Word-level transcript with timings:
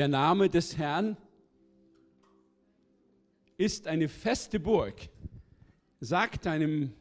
Der 0.00 0.08
Name 0.08 0.48
des 0.48 0.78
Herrn 0.78 1.18
ist 3.58 3.86
eine 3.86 4.08
feste 4.08 4.58
Burg. 4.58 5.10
Sag 6.00 6.40
deinem 6.40 6.94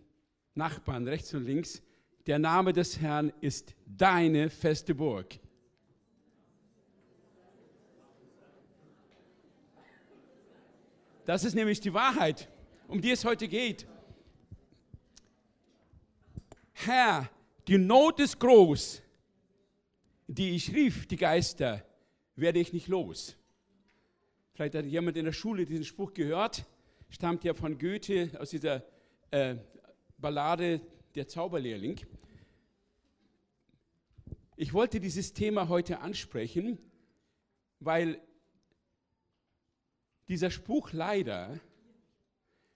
Nachbarn 0.53 1.07
rechts 1.07 1.33
und 1.33 1.45
links, 1.45 1.81
der 2.27 2.39
Name 2.39 2.73
des 2.73 2.99
Herrn 2.99 3.31
ist 3.39 3.73
deine 3.85 4.49
feste 4.49 4.93
Burg. 4.93 5.39
Das 11.23 11.45
ist 11.45 11.55
nämlich 11.55 11.79
die 11.79 11.93
Wahrheit, 11.93 12.49
um 12.89 12.99
die 12.99 13.11
es 13.11 13.23
heute 13.23 13.47
geht. 13.47 13.87
Herr, 16.73 17.29
die 17.65 17.77
Not 17.77 18.19
ist 18.19 18.41
groß, 18.41 19.01
die 20.27 20.49
ich 20.49 20.73
rief, 20.75 21.07
die 21.07 21.15
Geister 21.15 21.85
werde 22.39 22.59
ich 22.59 22.73
nicht 22.73 22.87
los. 22.87 23.35
Vielleicht 24.53 24.75
hat 24.75 24.85
jemand 24.85 25.17
in 25.17 25.25
der 25.25 25.31
Schule 25.31 25.65
diesen 25.65 25.85
Spruch 25.85 26.13
gehört, 26.13 26.65
stammt 27.09 27.43
ja 27.43 27.53
von 27.53 27.77
Goethe 27.77 28.31
aus 28.39 28.49
dieser 28.49 28.83
äh, 29.31 29.55
Ballade 30.17 30.81
Der 31.15 31.27
Zauberlehrling. 31.27 31.99
Ich 34.55 34.73
wollte 34.73 34.99
dieses 34.99 35.33
Thema 35.33 35.69
heute 35.69 35.99
ansprechen, 35.99 36.77
weil 37.79 38.21
dieser 40.27 40.51
Spruch 40.51 40.91
leider 40.91 41.59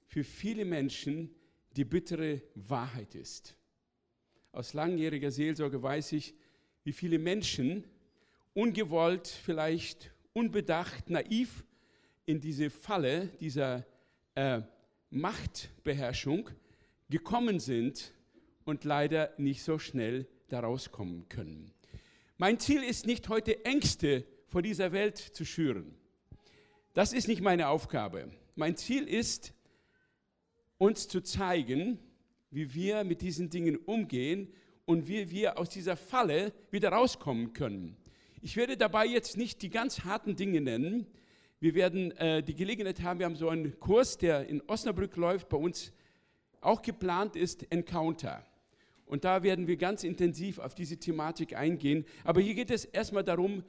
für 0.06 0.23
viele 0.23 0.64
Menschen 0.64 1.36
die 1.75 1.86
bittere 1.86 2.41
Wahrheit 2.56 3.16
ist. 3.16 3.58
Aus 4.52 4.73
langjähriger 4.73 5.31
Seelsorge 5.31 5.81
weiß 5.81 6.14
ich, 6.14 6.36
wie 6.84 6.94
viele 6.94 7.19
Menschen 7.19 7.84
ungewollt, 8.54 9.28
vielleicht 9.28 10.12
unbedacht, 10.34 11.09
naiv 11.09 11.64
in 12.26 12.40
diese 12.40 12.70
Falle 12.70 13.28
dieser 13.40 13.86
äh, 14.36 14.62
Machtbeherrschung 15.09 16.50
gekommen 17.09 17.59
sind 17.59 18.14
und 18.66 18.84
leider 18.84 19.34
nicht 19.38 19.64
so 19.64 19.78
schnell 19.78 20.28
daraus 20.48 20.92
kommen 20.92 21.28
können. 21.30 21.72
Mein 22.38 22.59
Ziel 22.59 22.84
ist 22.84 23.06
nicht 23.06 23.30
heute 23.30 23.64
Ängste 23.66 24.26
vor 24.48 24.62
dieser 24.62 24.92
Welt 24.92 25.18
zu 25.18 25.46
schüren. 25.46 25.96
Das 26.94 27.14
ist 27.14 27.28
nicht 27.28 27.42
meine 27.42 27.68
Aufgabe. 27.70 28.31
Mein 28.56 28.76
Ziel 28.78 29.08
ist, 29.08 29.54
uns 30.78 31.08
zu 31.08 31.22
zeigen, 31.22 32.00
wie 32.52 32.74
wir 32.74 33.04
mit 33.04 33.22
diesen 33.22 33.50
Dingen 33.50 33.78
umgehen 33.78 34.54
und 34.86 35.08
wie 35.08 35.31
wir 35.31 35.58
aus 35.58 35.70
dieser 35.70 35.96
Falle 35.96 36.54
wieder 36.70 36.90
rauskommen 36.90 37.54
können. 37.54 37.98
Ich 38.45 38.58
werde 38.58 38.75
dabei 38.75 39.06
jetzt 39.06 39.38
nicht 39.38 39.62
die 39.62 39.69
ganz 39.69 40.01
harten 40.03 40.35
Dinge 40.35 40.59
nennen. 40.59 41.07
Wir 41.62 41.75
werden 41.75 42.12
äh, 42.18 42.44
die 42.44 42.56
Gelegenheit 42.56 43.01
haben, 43.01 43.19
wir 43.19 43.25
haben 43.25 43.38
so 43.38 43.47
einen 43.47 43.79
Kurs, 43.79 44.18
der 44.18 44.50
in 44.50 44.62
Osnabrück 44.68 45.16
läuft, 45.16 45.47
bei 45.47 45.56
uns 45.56 45.94
auch 46.59 46.81
geplant 46.81 47.38
ist, 47.38 47.66
Encounter. 47.72 48.45
Und 49.06 49.23
da 49.23 49.44
werden 49.44 49.68
wir 49.68 49.78
ganz 49.78 50.03
intensiv 50.03 50.59
auf 50.59 50.75
diese 50.75 50.97
Thematik 50.97 51.56
eingehen. 51.56 52.03
Aber 52.25 52.41
hier 52.41 52.53
geht 52.53 52.69
es 52.69 52.84
erstmal 52.84 53.23
darum, 53.23 53.63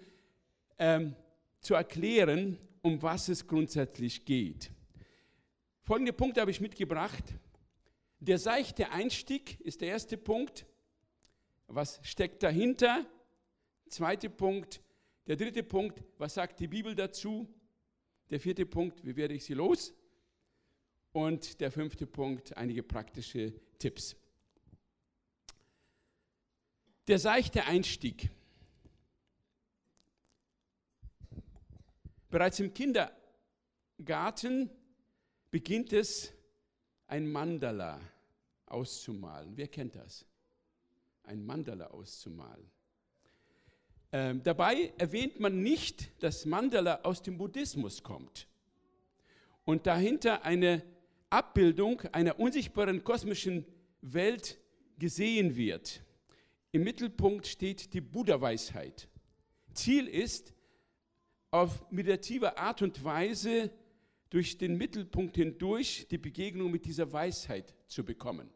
ähm, 0.80 1.14
zu 1.60 1.74
erklären, 1.74 2.58
um 2.82 3.00
was 3.00 3.28
es 3.28 3.46
grundsätzlich 3.46 4.24
geht. 4.24 4.72
Folgende 5.82 6.12
Punkte 6.12 6.40
habe 6.40 6.50
ich 6.50 6.60
mitgebracht. 6.60 7.22
Der 8.18 8.38
seichte 8.38 8.90
Einstieg 8.90 9.60
ist 9.60 9.82
der 9.82 9.90
erste 9.90 10.16
Punkt. 10.16 10.66
Was 11.68 12.00
steckt 12.02 12.42
dahinter? 12.42 13.06
Zweiter 13.94 14.28
Punkt. 14.28 14.82
Der 15.28 15.36
dritte 15.36 15.62
Punkt, 15.62 16.02
was 16.18 16.34
sagt 16.34 16.58
die 16.58 16.66
Bibel 16.66 16.96
dazu? 16.96 17.46
Der 18.28 18.40
vierte 18.40 18.66
Punkt, 18.66 19.04
wie 19.06 19.14
werde 19.14 19.34
ich 19.34 19.44
sie 19.44 19.54
los? 19.54 19.94
Und 21.12 21.60
der 21.60 21.70
fünfte 21.70 22.04
Punkt, 22.04 22.56
einige 22.56 22.82
praktische 22.82 23.52
Tipps. 23.78 24.16
Der 27.06 27.20
seichte 27.20 27.66
Einstieg. 27.66 28.30
Bereits 32.30 32.58
im 32.58 32.74
Kindergarten 32.74 34.70
beginnt 35.52 35.92
es, 35.92 36.32
ein 37.06 37.30
Mandala 37.30 38.00
auszumalen. 38.66 39.56
Wer 39.56 39.68
kennt 39.68 39.94
das? 39.94 40.26
Ein 41.22 41.46
Mandala 41.46 41.86
auszumalen. 41.92 42.68
Ähm, 44.16 44.44
dabei 44.44 44.92
erwähnt 44.96 45.40
man 45.40 45.60
nicht, 45.60 46.22
dass 46.22 46.46
Mandala 46.46 47.00
aus 47.02 47.20
dem 47.20 47.36
Buddhismus 47.36 48.04
kommt 48.04 48.46
und 49.64 49.88
dahinter 49.88 50.44
eine 50.44 50.84
Abbildung 51.30 52.00
einer 52.12 52.38
unsichtbaren 52.38 53.02
kosmischen 53.02 53.66
Welt 54.02 54.60
gesehen 55.00 55.56
wird. 55.56 56.00
Im 56.70 56.84
Mittelpunkt 56.84 57.48
steht 57.48 57.92
die 57.92 58.00
Buddha-Weisheit. 58.00 59.08
Ziel 59.72 60.06
ist, 60.06 60.54
auf 61.50 61.84
meditative 61.90 62.56
Art 62.56 62.82
und 62.82 63.02
Weise 63.02 63.72
durch 64.30 64.58
den 64.58 64.78
Mittelpunkt 64.78 65.34
hindurch 65.34 66.06
die 66.08 66.18
Begegnung 66.18 66.70
mit 66.70 66.84
dieser 66.84 67.12
Weisheit 67.12 67.74
zu 67.88 68.04
bekommen. 68.04 68.48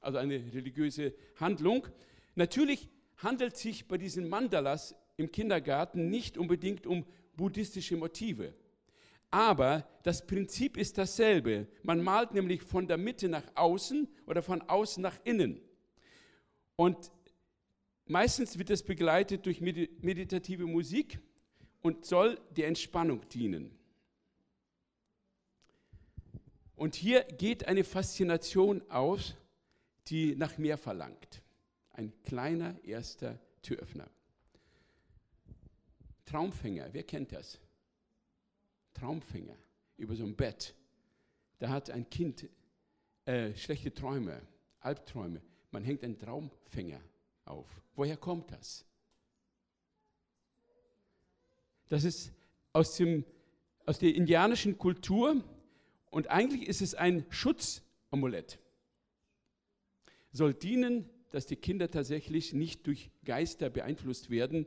Also 0.00 0.18
eine 0.18 0.36
religiöse 0.54 1.12
Handlung. 1.40 1.88
Natürlich 2.36 2.88
handelt 3.22 3.56
sich 3.56 3.86
bei 3.86 3.98
diesen 3.98 4.28
Mandalas 4.28 4.94
im 5.16 5.30
Kindergarten 5.30 6.10
nicht 6.10 6.38
unbedingt 6.38 6.86
um 6.86 7.04
buddhistische 7.36 7.96
Motive. 7.96 8.54
Aber 9.30 9.88
das 10.02 10.26
Prinzip 10.26 10.76
ist 10.76 10.98
dasselbe. 10.98 11.66
Man 11.82 12.02
malt 12.02 12.34
nämlich 12.34 12.62
von 12.62 12.86
der 12.86 12.98
Mitte 12.98 13.28
nach 13.28 13.44
außen 13.54 14.06
oder 14.26 14.42
von 14.42 14.60
außen 14.62 15.02
nach 15.02 15.18
innen. 15.24 15.60
Und 16.76 17.10
meistens 18.06 18.58
wird 18.58 18.70
es 18.70 18.82
begleitet 18.82 19.46
durch 19.46 19.60
meditative 19.60 20.66
Musik 20.66 21.18
und 21.80 22.04
soll 22.04 22.38
der 22.50 22.68
Entspannung 22.68 23.26
dienen. 23.28 23.70
Und 26.76 26.94
hier 26.94 27.22
geht 27.22 27.68
eine 27.68 27.84
Faszination 27.84 28.82
aus, 28.90 29.36
die 30.08 30.34
nach 30.36 30.58
mehr 30.58 30.76
verlangt. 30.76 31.41
Ein 31.92 32.12
kleiner 32.22 32.82
erster 32.84 33.38
Türöffner. 33.62 34.08
Traumfänger, 36.24 36.88
wer 36.92 37.02
kennt 37.02 37.32
das? 37.32 37.58
Traumfänger 38.94 39.56
über 39.96 40.16
so 40.16 40.24
ein 40.24 40.34
Bett. 40.34 40.74
Da 41.58 41.68
hat 41.68 41.90
ein 41.90 42.08
Kind 42.08 42.48
äh, 43.24 43.54
schlechte 43.54 43.92
Träume, 43.92 44.40
Albträume. 44.80 45.42
Man 45.70 45.84
hängt 45.84 46.02
einen 46.02 46.18
Traumfänger 46.18 47.00
auf. 47.44 47.68
Woher 47.94 48.16
kommt 48.16 48.50
das? 48.50 48.84
Das 51.88 52.04
ist 52.04 52.32
aus, 52.72 52.96
dem, 52.96 53.24
aus 53.84 53.98
der 53.98 54.14
indianischen 54.14 54.78
Kultur 54.78 55.44
und 56.10 56.28
eigentlich 56.28 56.66
ist 56.66 56.80
es 56.80 56.94
ein 56.94 57.26
Schutzamulett. 57.28 58.58
Soll 60.32 60.54
dienen, 60.54 61.08
dass 61.32 61.46
die 61.46 61.56
Kinder 61.56 61.90
tatsächlich 61.90 62.52
nicht 62.52 62.86
durch 62.86 63.10
Geister 63.24 63.70
beeinflusst 63.70 64.30
werden 64.30 64.66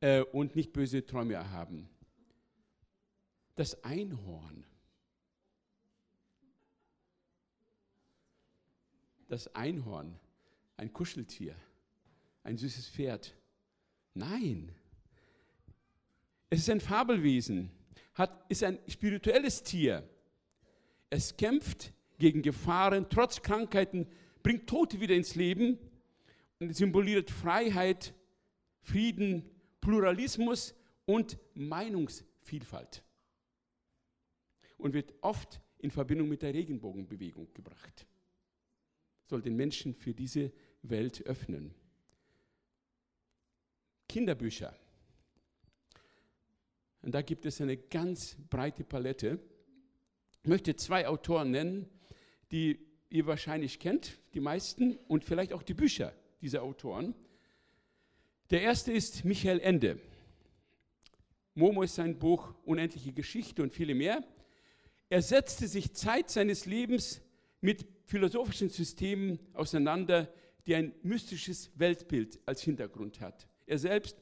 äh, 0.00 0.22
und 0.22 0.56
nicht 0.56 0.72
böse 0.72 1.04
Träume 1.04 1.50
haben. 1.50 1.88
Das 3.54 3.84
Einhorn. 3.84 4.64
Das 9.28 9.54
Einhorn, 9.54 10.18
ein 10.78 10.90
Kuscheltier, 10.92 11.54
ein 12.42 12.56
süßes 12.56 12.88
Pferd. 12.88 13.36
Nein, 14.14 14.74
es 16.48 16.60
ist 16.60 16.70
ein 16.70 16.80
Fabelwesen, 16.80 17.70
hat, 18.14 18.50
ist 18.50 18.64
ein 18.64 18.78
spirituelles 18.88 19.62
Tier. 19.62 20.08
Es 21.10 21.36
kämpft 21.36 21.92
gegen 22.18 22.40
Gefahren, 22.40 23.06
trotz 23.10 23.42
Krankheiten, 23.42 24.06
bringt 24.42 24.66
Tote 24.66 24.98
wieder 25.00 25.14
ins 25.14 25.34
Leben 25.34 25.78
und 26.58 26.74
symboliert 26.74 27.30
Freiheit, 27.30 28.14
Frieden, 28.80 29.48
Pluralismus 29.80 30.74
und 31.06 31.38
Meinungsvielfalt. 31.54 32.28
Vielfalt 32.42 33.04
und 34.78 34.94
wird 34.94 35.12
oft 35.20 35.60
in 35.78 35.90
Verbindung 35.90 36.28
mit 36.28 36.42
der 36.42 36.54
Regenbogenbewegung 36.54 37.52
gebracht. 37.52 38.06
Soll 39.26 39.42
den 39.42 39.56
Menschen 39.56 39.94
für 39.94 40.14
diese 40.14 40.52
Welt 40.82 41.22
öffnen. 41.26 41.74
Kinderbücher. 44.08 44.74
Und 47.02 47.14
da 47.14 47.20
gibt 47.20 47.44
es 47.44 47.60
eine 47.60 47.76
ganz 47.76 48.36
breite 48.48 48.84
Palette. 48.84 49.38
Ich 50.42 50.48
möchte 50.48 50.74
zwei 50.76 51.06
Autoren 51.06 51.50
nennen, 51.50 51.88
die 52.50 52.78
ihr 53.10 53.26
wahrscheinlich 53.26 53.78
kennt, 53.78 54.18
die 54.34 54.40
meisten, 54.40 54.96
und 55.08 55.24
vielleicht 55.24 55.52
auch 55.52 55.62
die 55.62 55.74
Bücher 55.74 56.14
dieser 56.40 56.62
Autoren. 56.62 57.14
Der 58.50 58.62
erste 58.62 58.92
ist 58.92 59.24
Michael 59.24 59.60
Ende. 59.60 60.00
Momo 61.54 61.82
ist 61.82 61.96
sein 61.96 62.18
Buch 62.18 62.54
Unendliche 62.64 63.12
Geschichte 63.12 63.62
und 63.62 63.72
viele 63.72 63.94
mehr. 63.94 64.24
Er 65.10 65.22
setzte 65.22 65.66
sich 65.66 65.94
Zeit 65.94 66.30
seines 66.30 66.66
Lebens 66.66 67.20
mit 67.60 67.86
philosophischen 68.04 68.68
Systemen 68.68 69.38
auseinander, 69.54 70.32
die 70.66 70.74
ein 70.74 70.94
mystisches 71.02 71.70
Weltbild 71.74 72.38
als 72.46 72.62
Hintergrund 72.62 73.20
hat. 73.20 73.48
Er 73.66 73.78
selbst 73.78 74.16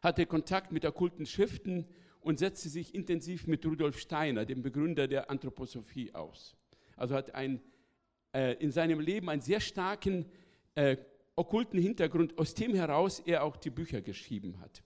hatte 0.00 0.26
Kontakt 0.26 0.72
mit 0.72 0.84
okkulten 0.84 1.26
Schriften 1.26 1.86
und 2.20 2.38
setzte 2.38 2.68
sich 2.68 2.94
intensiv 2.94 3.46
mit 3.46 3.64
Rudolf 3.64 3.98
Steiner, 3.98 4.44
dem 4.44 4.62
Begründer 4.62 5.06
der 5.06 5.30
Anthroposophie, 5.30 6.12
aus. 6.12 6.56
Also 6.96 7.14
hat 7.14 7.34
ein, 7.34 7.62
äh, 8.32 8.54
in 8.54 8.72
seinem 8.72 9.00
Leben 9.00 9.28
einen 9.28 9.42
sehr 9.42 9.60
starken 9.60 10.26
äh, 10.76 10.96
okkulten 11.34 11.80
Hintergrund, 11.80 12.38
aus 12.38 12.54
dem 12.54 12.74
heraus 12.74 13.20
er 13.20 13.42
auch 13.42 13.56
die 13.56 13.70
Bücher 13.70 14.00
geschrieben 14.00 14.60
hat. 14.60 14.82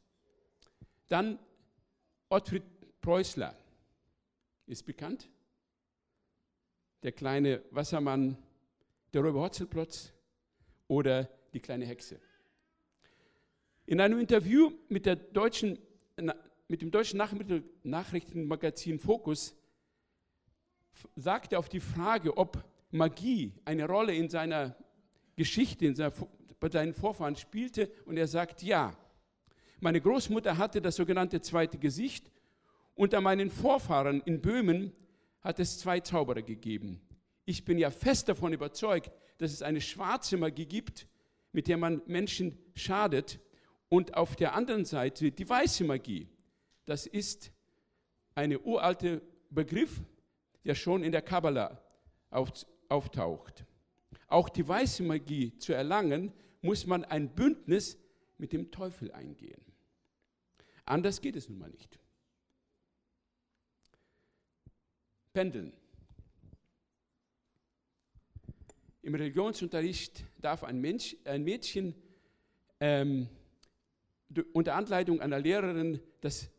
Dann 1.09 1.39
Ottfried 2.29 2.63
Preußler 3.01 3.57
ist 4.67 4.85
bekannt. 4.85 5.29
Der 7.03 7.13
kleine 7.13 7.63
Wassermann, 7.71 8.37
der 9.13 9.23
Räuber 9.23 9.41
Hotzelplotz 9.41 10.13
oder 10.87 11.29
die 11.53 11.61
kleine 11.61 11.87
Hexe. 11.87 12.21
In 13.87 14.01
einem 14.01 14.21
Interview 14.21 14.71
mit, 14.89 15.07
deutschen, 15.35 15.79
mit 16.69 16.83
dem 16.83 16.91
deutschen 16.93 17.21
Nachrichtenmagazin 17.83 19.01
Focus 19.01 19.57
sagte 21.17 21.57
er 21.57 21.59
auf 21.59 21.69
die 21.69 21.81
Frage, 21.81 22.37
ob 22.37 22.63
Magie 22.93 23.55
eine 23.65 23.87
Rolle 23.87 24.15
in 24.15 24.29
seiner 24.29 24.77
Geschichte, 25.41 25.95
bei 26.61 26.69
seinen 26.69 26.93
Vorfahren 26.93 27.35
spielte, 27.35 27.91
und 28.05 28.19
er 28.19 28.27
sagt 28.27 28.63
ja. 28.63 28.95
Meine 29.81 29.99
Großmutter 29.99 30.59
hatte 30.59 30.83
das 30.83 30.97
sogenannte 30.97 31.41
zweite 31.41 31.79
Gesicht. 31.79 32.31
Unter 32.95 33.23
meinen 33.23 33.49
Vorfahren 33.51 34.21
in 34.27 34.43
Böhmen 34.43 34.93
hat 35.41 35.59
es 35.59 35.79
zwei 35.79 36.01
Zauberer 36.01 36.43
gegeben. 36.43 37.01
Ich 37.47 37.65
bin 37.65 37.79
ja 37.79 37.91
fest 37.91 38.29
davon 38.29 38.53
überzeugt, 38.53 39.11
dass 39.39 39.53
es 39.53 39.63
eine 39.63 39.81
schwarze 39.81 40.37
Magie 40.37 40.67
gibt, 40.67 41.07
mit 41.53 41.69
der 41.69 41.79
man 41.79 42.03
Menschen 42.05 42.59
schadet 42.75 43.41
und 43.89 44.19
auf 44.19 44.37
der 44.37 44.55
anderen 44.55 44.85
Seite 44.85 45.33
die 45.33 45.49
weiße 45.49 45.85
Magie. 45.85 46.29
Das 46.85 47.07
ist 47.07 47.51
ein 48.35 48.55
uralter 48.63 49.23
Begriff, 49.49 50.03
der 50.67 50.75
schon 50.75 51.03
in 51.03 51.13
der 51.13 51.23
Kabbala 51.23 51.83
auftaucht. 52.91 53.65
Auch 54.31 54.49
die 54.49 54.67
weiße 54.67 55.03
Magie 55.03 55.59
zu 55.59 55.73
erlangen, 55.73 56.33
muss 56.63 56.87
man 56.87 57.05
ein 57.05 57.35
Bündnis 57.35 57.99
mit 58.39 58.53
dem 58.53 58.71
Teufel 58.71 59.11
eingehen. 59.11 59.61
Anders 60.85 61.21
geht 61.21 61.35
es 61.37 61.49
nun 61.49 61.59
mal 61.59 61.71
nicht. 61.71 61.99
Pendeln. 65.33 65.73
Im 69.03 69.15
Religionsunterricht 69.15 70.25
darf 70.39 70.63
ein, 70.63 70.81
Mensch, 70.81 71.17
ein 71.25 71.43
Mädchen 71.43 71.95
ähm, 72.79 73.29
unter 74.53 74.77
Anleitung 74.77 75.21
einer 75.21 75.41
Lehrerin 75.41 76.01
das 76.21 76.51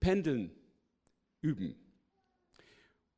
Pendeln 0.00 0.50
üben, 1.42 1.74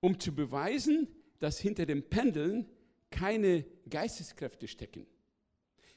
um 0.01 0.19
zu 0.19 0.35
beweisen, 0.35 1.07
dass 1.39 1.61
hinter 1.61 1.87
dem 1.87 2.03
Pendeln 2.03 2.69
keine 3.11 3.65
Geisteskräfte 3.89 4.69
stecken. 4.69 5.07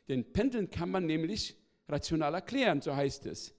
Denn 0.07 0.33
Pendeln 0.33 0.69
kann 0.69 0.89
man 0.89 1.05
nämlich 1.05 1.55
rational 1.87 2.33
erklären, 2.33 2.81
so 2.81 2.95
heißt 2.95 3.25
es. 3.25 3.53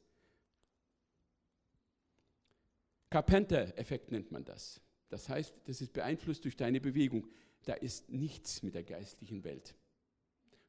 Carpenter-Effekt 3.11 4.11
nennt 4.11 4.33
man 4.33 4.45
das. 4.45 4.81
Das 5.09 5.29
heißt, 5.29 5.55
das 5.67 5.81
ist 5.81 5.93
beeinflusst 5.93 6.45
durch 6.45 6.57
deine 6.57 6.81
Bewegung. 6.81 7.29
Da 7.65 7.75
ist 7.75 8.11
nichts 8.11 8.63
mit 8.63 8.75
der 8.75 8.83
geistlichen 8.83 9.45
Welt. 9.45 9.75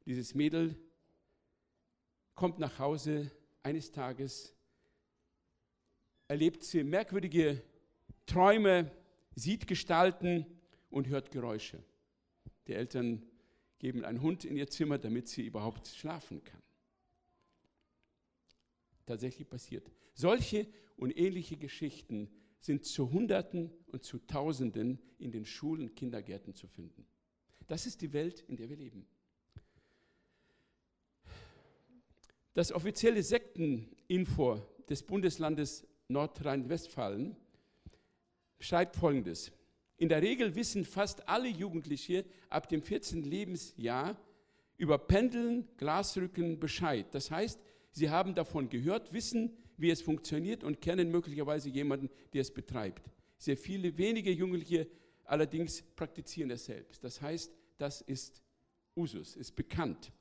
Dieses 0.06 0.34
Mädel 0.34 0.78
kommt 2.34 2.58
nach 2.58 2.78
Hause, 2.78 3.30
eines 3.62 3.90
Tages 3.90 4.54
erlebt 6.28 6.62
sie 6.62 6.84
merkwürdige 6.84 7.62
Träume, 8.26 8.90
sieht 9.34 9.66
Gestalten 9.66 10.46
und 10.90 11.08
hört 11.08 11.30
Geräusche. 11.30 11.82
Die 12.66 12.74
Eltern 12.74 13.22
geben 13.78 14.04
einen 14.04 14.22
Hund 14.22 14.44
in 14.44 14.56
ihr 14.56 14.68
Zimmer, 14.68 14.98
damit 14.98 15.28
sie 15.28 15.46
überhaupt 15.46 15.86
schlafen 15.88 16.42
kann. 16.42 16.62
Tatsächlich 19.04 19.48
passiert. 19.48 19.90
Solche 20.14 20.66
und 20.96 21.16
ähnliche 21.16 21.56
Geschichten 21.56 22.28
sind 22.58 22.84
zu 22.84 23.12
Hunderten 23.12 23.70
und 23.86 24.02
zu 24.02 24.18
Tausenden 24.18 24.98
in 25.18 25.30
den 25.30 25.44
Schulen, 25.44 25.94
Kindergärten 25.94 26.54
zu 26.54 26.66
finden. 26.66 27.06
Das 27.68 27.86
ist 27.86 28.00
die 28.00 28.12
Welt, 28.12 28.44
in 28.48 28.56
der 28.56 28.68
wir 28.68 28.76
leben. 28.76 29.06
Das 32.54 32.72
offizielle 32.72 33.22
Sekteninfo 33.22 34.62
des 34.88 35.02
Bundeslandes 35.02 35.86
Nordrhein-Westfalen 36.08 37.36
schreibt 38.58 38.96
Folgendes. 38.96 39.52
In 39.98 40.08
der 40.08 40.22
Regel 40.22 40.54
wissen 40.54 40.84
fast 40.84 41.28
alle 41.28 41.48
Jugendliche 41.48 42.24
ab 42.50 42.68
dem 42.68 42.82
14. 42.82 43.22
Lebensjahr 43.22 44.16
über 44.76 44.98
Pendeln, 44.98 45.66
Glasrücken 45.78 46.60
Bescheid. 46.60 47.06
Das 47.12 47.30
heißt, 47.30 47.58
sie 47.92 48.10
haben 48.10 48.34
davon 48.34 48.68
gehört, 48.68 49.12
wissen, 49.12 49.56
wie 49.78 49.90
es 49.90 50.02
funktioniert 50.02 50.64
und 50.64 50.80
kennen 50.80 51.10
möglicherweise 51.10 51.70
jemanden, 51.70 52.10
der 52.32 52.42
es 52.42 52.52
betreibt. 52.52 53.10
Sehr 53.38 53.56
viele 53.56 53.96
wenige 53.96 54.30
Jugendliche 54.30 54.86
allerdings 55.24 55.82
praktizieren 55.82 56.50
es 56.50 56.66
selbst. 56.66 57.02
Das 57.02 57.20
heißt, 57.20 57.52
das 57.78 58.00
ist 58.02 58.42
Usus, 58.94 59.36
ist 59.36 59.56
bekannt. 59.56 60.12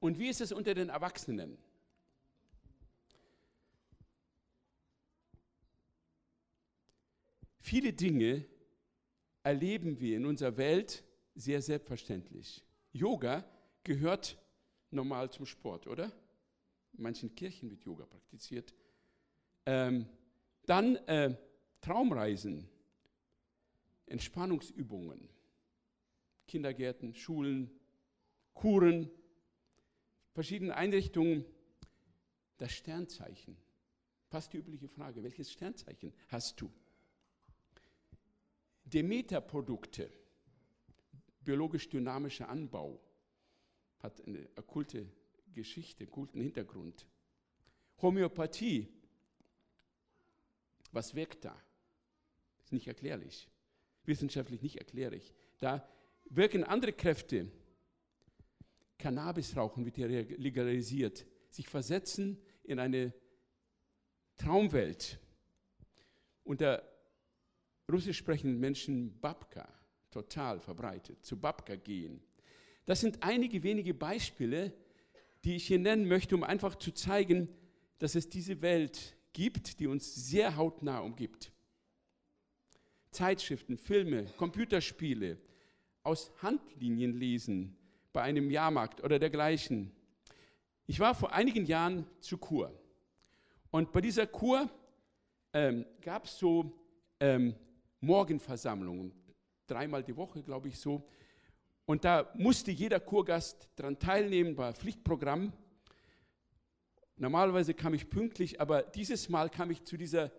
Und 0.00 0.18
wie 0.18 0.28
ist 0.28 0.40
es 0.40 0.52
unter 0.52 0.74
den 0.74 0.88
Erwachsenen? 0.88 1.58
Viele 7.60 7.92
Dinge 7.92 8.44
erleben 9.42 10.00
wir 10.00 10.16
in 10.16 10.26
unserer 10.26 10.56
Welt 10.56 11.04
sehr 11.34 11.62
selbstverständlich. 11.62 12.64
Yoga 12.92 13.44
gehört 13.84 14.38
normal 14.90 15.30
zum 15.30 15.46
Sport, 15.46 15.86
oder? 15.86 16.12
In 16.92 17.02
manchen 17.02 17.34
Kirchen 17.34 17.70
wird 17.70 17.84
Yoga 17.84 18.06
praktiziert. 18.06 18.74
Ähm, 19.66 20.06
dann 20.66 20.96
äh, 21.06 21.36
Traumreisen, 21.80 22.68
Entspannungsübungen, 24.06 25.28
Kindergärten, 26.46 27.14
Schulen, 27.14 27.70
Kuren, 28.54 29.10
verschiedenen 30.32 30.72
Einrichtungen 30.72 31.44
das 32.56 32.72
Sternzeichen. 32.72 33.56
Fast 34.28 34.52
die 34.52 34.58
übliche 34.58 34.88
Frage, 34.88 35.22
welches 35.22 35.50
Sternzeichen 35.50 36.12
hast 36.28 36.60
du? 36.60 36.70
Demeter-Produkte, 38.92 40.10
biologisch 41.44 41.88
dynamischer 41.88 42.48
Anbau, 42.48 43.00
hat 44.00 44.20
eine 44.26 44.48
okkulte 44.56 45.06
Geschichte, 45.52 46.04
okkulten 46.04 46.40
Hintergrund. 46.40 47.06
Homöopathie, 48.00 48.88
was 50.92 51.14
wirkt 51.14 51.44
da? 51.44 51.56
Ist 52.62 52.72
nicht 52.72 52.88
erklärlich, 52.88 53.48
wissenschaftlich 54.04 54.62
nicht 54.62 54.76
erklärlich. 54.76 55.32
Da 55.58 55.86
wirken 56.24 56.64
andere 56.64 56.92
Kräfte, 56.92 57.50
Cannabisrauchen 58.98 59.84
wird 59.84 59.96
hier 59.96 60.08
legalisiert, 60.08 61.26
sich 61.50 61.68
versetzen 61.68 62.38
in 62.64 62.78
eine 62.78 63.12
Traumwelt. 64.36 65.18
Unter 66.44 66.82
russisch 67.90 68.18
sprechenden 68.18 68.58
Menschen 68.58 69.18
Babka, 69.20 69.68
total 70.10 70.60
verbreitet, 70.60 71.24
zu 71.24 71.38
Babka 71.38 71.76
gehen. 71.76 72.22
Das 72.86 73.00
sind 73.00 73.22
einige 73.22 73.62
wenige 73.62 73.94
Beispiele, 73.94 74.72
die 75.44 75.56
ich 75.56 75.66
hier 75.66 75.78
nennen 75.78 76.08
möchte, 76.08 76.34
um 76.34 76.42
einfach 76.42 76.76
zu 76.76 76.92
zeigen, 76.92 77.48
dass 77.98 78.14
es 78.14 78.28
diese 78.28 78.62
Welt 78.62 79.16
gibt, 79.32 79.80
die 79.80 79.86
uns 79.86 80.14
sehr 80.14 80.56
hautnah 80.56 81.00
umgibt. 81.00 81.52
Zeitschriften, 83.10 83.76
Filme, 83.76 84.26
Computerspiele, 84.36 85.38
aus 86.02 86.32
Handlinien 86.42 87.12
lesen 87.12 87.76
bei 88.12 88.22
einem 88.22 88.50
Jahrmarkt 88.50 89.02
oder 89.04 89.18
dergleichen. 89.18 89.92
Ich 90.86 90.98
war 90.98 91.14
vor 91.14 91.32
einigen 91.32 91.66
Jahren 91.66 92.06
zu 92.20 92.38
Kur. 92.38 92.72
Und 93.70 93.92
bei 93.92 94.00
dieser 94.00 94.26
Kur 94.26 94.68
ähm, 95.52 95.84
gab 96.00 96.24
es 96.24 96.38
so 96.38 96.72
ähm, 97.20 97.54
Morgenversammlungen, 98.00 99.12
dreimal 99.66 100.02
die 100.02 100.16
Woche, 100.16 100.42
glaube 100.42 100.68
ich 100.68 100.78
so. 100.78 101.06
Und 101.86 102.04
da 102.04 102.32
musste 102.36 102.70
jeder 102.70 103.00
Kurgast 103.00 103.68
daran 103.76 103.98
teilnehmen, 103.98 104.56
war 104.56 104.72
Pflichtprogramm. 104.72 105.52
Normalerweise 107.16 107.74
kam 107.74 107.94
ich 107.94 108.08
pünktlich, 108.08 108.60
aber 108.60 108.82
dieses 108.82 109.28
Mal 109.28 109.50
kam 109.50 109.70
ich 109.70 109.84
zu 109.84 109.96
dieser 109.96 110.30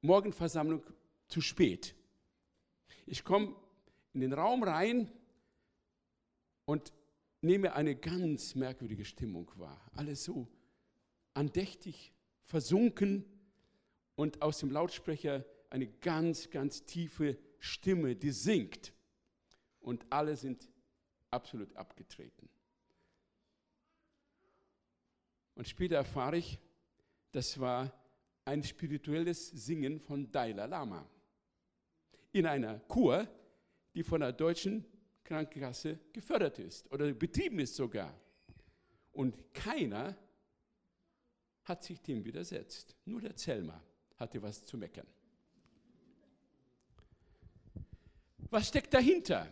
Morgenversammlung 0.00 0.82
zu 1.28 1.40
spät. 1.40 1.94
Ich 3.04 3.24
komme 3.24 3.54
in 4.14 4.20
den 4.20 4.32
Raum 4.32 4.62
rein 4.62 5.10
und 6.64 6.92
nehme 7.40 7.74
eine 7.74 7.94
ganz 7.96 8.54
merkwürdige 8.54 9.04
Stimmung 9.04 9.50
wahr. 9.56 9.80
Alles 9.94 10.24
so 10.24 10.48
andächtig, 11.34 12.12
versunken 12.44 13.24
und 14.14 14.40
aus 14.40 14.58
dem 14.58 14.70
Lautsprecher 14.70 15.44
eine 15.70 15.86
ganz, 15.86 16.50
ganz 16.50 16.84
tiefe 16.84 17.38
Stimme, 17.58 18.16
die 18.16 18.30
singt. 18.30 18.92
Und 19.80 20.04
alle 20.10 20.36
sind 20.36 20.68
absolut 21.30 21.74
abgetreten. 21.76 22.48
Und 25.54 25.68
später 25.68 25.96
erfahre 25.96 26.36
ich, 26.36 26.58
das 27.32 27.58
war 27.58 27.92
ein 28.44 28.62
spirituelles 28.62 29.48
Singen 29.48 30.00
von 30.00 30.30
Dalai 30.30 30.66
Lama. 30.66 31.08
In 32.32 32.46
einer 32.46 32.78
Kur, 32.80 33.26
die 33.94 34.02
von 34.02 34.20
der 34.20 34.32
deutschen 34.32 34.84
Krankenkasse 35.24 35.98
gefördert 36.12 36.58
ist 36.58 36.90
oder 36.92 37.12
betrieben 37.12 37.58
ist 37.58 37.74
sogar. 37.74 38.14
Und 39.12 39.52
keiner 39.54 40.16
hat 41.64 41.82
sich 41.82 42.00
dem 42.00 42.24
widersetzt. 42.24 42.94
Nur 43.04 43.20
der 43.20 43.34
Zelmer 43.34 43.82
hatte 44.16 44.40
was 44.42 44.64
zu 44.64 44.76
meckern. 44.76 45.06
Was 48.50 48.68
steckt 48.68 48.94
dahinter? 48.94 49.48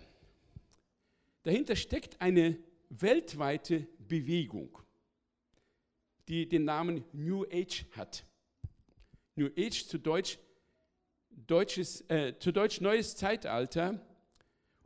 Dahinter 1.43 1.77
steckt 1.77 2.21
eine 2.21 2.59
weltweite 2.89 3.87
Bewegung, 3.99 4.79
die 6.29 6.49
den 6.49 6.65
Namen 6.65 7.05
New 7.13 7.45
Age 7.45 7.87
hat. 7.93 8.25
New 9.35 9.49
Age 9.59 9.87
zu 9.87 9.99
Deutsch, 9.99 10.39
Deutsches, 11.31 12.03
äh, 12.09 12.39
zu 12.39 12.53
Deutsch 12.53 12.81
neues 12.81 13.17
Zeitalter. 13.17 14.01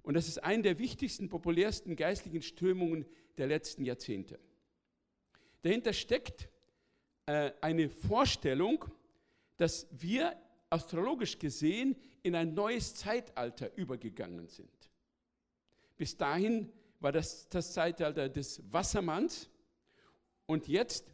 Und 0.02 0.14
das 0.14 0.26
ist 0.26 0.38
eine 0.38 0.62
der 0.62 0.78
wichtigsten, 0.78 1.28
populärsten 1.28 1.94
geistlichen 1.94 2.42
Strömungen 2.42 3.04
der 3.36 3.46
letzten 3.46 3.84
Jahrzehnte. 3.84 4.38
Dahinter 5.62 5.92
steckt 5.92 6.48
äh, 7.26 7.52
eine 7.60 7.90
Vorstellung, 7.90 8.86
dass 9.58 9.86
wir 9.90 10.34
astrologisch 10.70 11.38
gesehen 11.38 11.96
in 12.22 12.34
ein 12.34 12.54
neues 12.54 12.94
Zeitalter 12.94 13.76
übergegangen 13.76 14.48
sind. 14.48 14.70
Bis 15.96 16.16
dahin 16.16 16.72
war 17.00 17.12
das 17.12 17.48
das 17.48 17.72
Zeitalter 17.72 18.28
des 18.28 18.62
Wassermanns 18.72 19.48
und 20.46 20.68
jetzt 20.68 21.12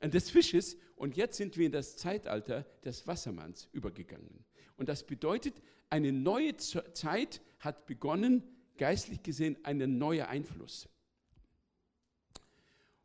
äh, 0.00 0.08
des 0.08 0.30
Fisches 0.30 0.76
und 0.96 1.16
jetzt 1.16 1.36
sind 1.36 1.56
wir 1.56 1.66
in 1.66 1.72
das 1.72 1.96
Zeitalter 1.96 2.62
des 2.84 3.06
Wassermanns 3.06 3.68
übergegangen. 3.72 4.44
Und 4.76 4.88
das 4.88 5.04
bedeutet, 5.04 5.62
eine 5.90 6.12
neue 6.12 6.56
Zeit 6.56 7.40
hat 7.60 7.86
begonnen, 7.86 8.42
geistlich 8.76 9.22
gesehen, 9.22 9.56
ein 9.62 9.98
neuer 9.98 10.28
Einfluss. 10.28 10.88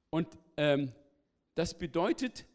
Und 0.10 0.28
ähm, 0.58 0.92
das 1.56 1.78
bedeutet, 1.78 2.46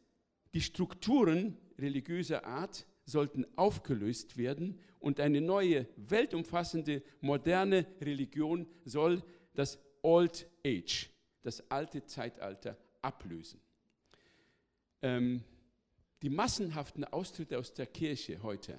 die 0.52 0.60
Strukturen 0.60 1.56
religiöser 1.78 2.44
Art 2.44 2.86
sollten 3.06 3.46
aufgelöst 3.56 4.36
werden 4.36 4.78
und 4.98 5.20
eine 5.20 5.40
neue, 5.40 5.86
weltumfassende, 5.96 7.02
moderne 7.20 7.86
Religion 8.00 8.66
soll 8.84 9.22
das 9.54 9.78
Old 10.02 10.46
Age, 10.66 11.08
das 11.42 11.70
alte 11.70 12.04
Zeitalter, 12.04 12.76
ablösen. 13.00 13.60
Ähm, 15.02 15.42
die 16.22 16.30
massenhaften 16.30 17.04
Austritte 17.04 17.58
aus 17.58 17.72
der 17.72 17.86
Kirche 17.86 18.42
heute 18.42 18.78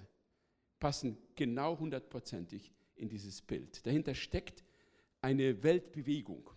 passen 0.79 1.17
genau 1.35 1.79
hundertprozentig 1.79 2.71
in 2.95 3.09
dieses 3.09 3.41
Bild. 3.41 3.85
Dahinter 3.85 4.13
steckt 4.13 4.63
eine 5.21 5.63
Weltbewegung. 5.63 6.49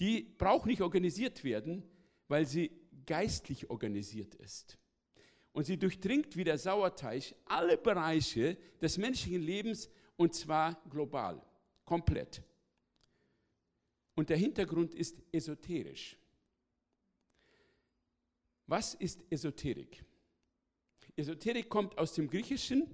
Die 0.00 0.22
braucht 0.22 0.66
nicht 0.66 0.82
organisiert 0.82 1.44
werden, 1.44 1.84
weil 2.28 2.46
sie 2.46 2.70
geistlich 3.06 3.70
organisiert 3.70 4.34
ist. 4.34 4.78
Und 5.54 5.64
sie 5.64 5.78
durchdringt 5.78 6.36
wie 6.36 6.44
der 6.44 6.58
Sauerteig 6.58 7.34
alle 7.46 7.78
Bereiche 7.78 8.58
des 8.82 8.98
menschlichen 8.98 9.40
Lebens 9.40 9.88
und 10.16 10.34
zwar 10.34 10.74
global, 10.90 11.40
komplett. 11.86 12.42
Und 14.16 14.28
der 14.28 14.36
Hintergrund 14.36 14.94
ist 14.94 15.22
esoterisch. 15.32 16.18
Was 18.66 18.94
ist 18.94 19.24
Esoterik? 19.30 20.04
Esoterik 21.16 21.68
kommt 21.68 21.98
aus 21.98 22.14
dem 22.14 22.28
Griechischen 22.28 22.88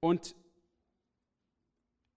und 0.00 0.36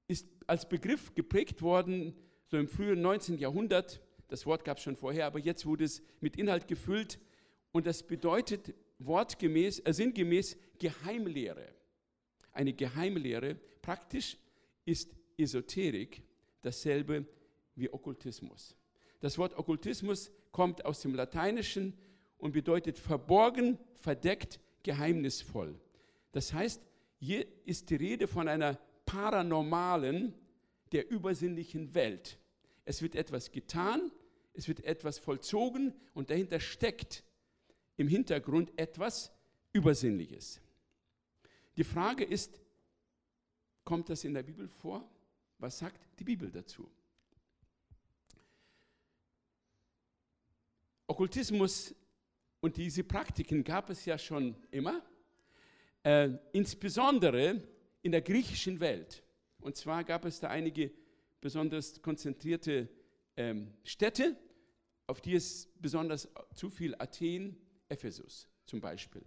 ist 0.07 0.27
als 0.45 0.67
Begriff 0.67 1.13
geprägt 1.15 1.61
worden, 1.61 2.13
so 2.47 2.57
im 2.57 2.67
frühen 2.67 3.01
19. 3.01 3.37
Jahrhundert. 3.37 4.01
Das 4.27 4.45
Wort 4.45 4.65
gab 4.65 4.77
es 4.77 4.83
schon 4.83 4.97
vorher, 4.97 5.25
aber 5.25 5.39
jetzt 5.39 5.65
wurde 5.65 5.85
es 5.85 6.01
mit 6.19 6.35
Inhalt 6.35 6.67
gefüllt. 6.67 7.19
Und 7.71 7.85
das 7.87 8.03
bedeutet 8.03 8.73
wortgemäß, 8.99 9.79
äh, 9.79 9.93
sinngemäß 9.93 10.57
Geheimlehre. 10.79 11.67
Eine 12.51 12.73
Geheimlehre. 12.73 13.55
Praktisch 13.81 14.37
ist 14.85 15.15
Esoterik 15.37 16.23
dasselbe 16.61 17.25
wie 17.75 17.91
Okkultismus. 17.91 18.75
Das 19.19 19.37
Wort 19.37 19.57
Okkultismus 19.57 20.31
kommt 20.51 20.85
aus 20.85 21.01
dem 21.01 21.13
Lateinischen 21.13 21.93
und 22.37 22.51
bedeutet 22.51 22.97
verborgen, 22.97 23.77
verdeckt, 23.95 24.59
geheimnisvoll. 24.83 25.79
Das 26.31 26.53
heißt, 26.53 26.81
hier 27.19 27.45
ist 27.65 27.89
die 27.89 27.95
Rede 27.95 28.27
von 28.27 28.47
einer 28.47 28.79
paranormalen, 29.05 30.33
der 30.91 31.09
übersinnlichen 31.09 31.93
Welt. 31.93 32.37
Es 32.85 33.01
wird 33.01 33.15
etwas 33.15 33.51
getan, 33.51 34.11
es 34.53 34.67
wird 34.67 34.83
etwas 34.85 35.19
vollzogen 35.19 35.93
und 36.13 36.29
dahinter 36.29 36.59
steckt 36.59 37.23
im 37.97 38.07
Hintergrund 38.07 38.71
etwas 38.77 39.31
Übersinnliches. 39.73 40.61
Die 41.75 41.83
Frage 41.83 42.23
ist, 42.23 42.59
kommt 43.83 44.09
das 44.09 44.23
in 44.23 44.33
der 44.33 44.43
Bibel 44.43 44.67
vor? 44.67 45.07
Was 45.59 45.79
sagt 45.79 45.99
die 46.19 46.23
Bibel 46.23 46.49
dazu? 46.49 46.89
Okkultismus 51.07 51.95
und 52.59 52.77
diese 52.77 53.03
Praktiken 53.03 53.63
gab 53.63 53.89
es 53.89 54.05
ja 54.05 54.17
schon 54.17 54.55
immer, 54.71 55.01
äh, 56.03 56.29
insbesondere 56.53 57.61
in 58.01 58.11
der 58.11 58.21
griechischen 58.21 58.79
Welt. 58.79 59.23
Und 59.59 59.75
zwar 59.75 60.03
gab 60.03 60.25
es 60.25 60.39
da 60.39 60.49
einige 60.49 60.91
besonders 61.39 62.01
konzentrierte 62.01 62.89
ähm, 63.35 63.73
Städte, 63.83 64.35
auf 65.05 65.21
die 65.21 65.35
es 65.35 65.69
besonders 65.79 66.27
zufiel, 66.53 66.95
Athen, 66.99 67.55
Ephesus 67.89 68.47
zum 68.65 68.81
Beispiel. 68.81 69.23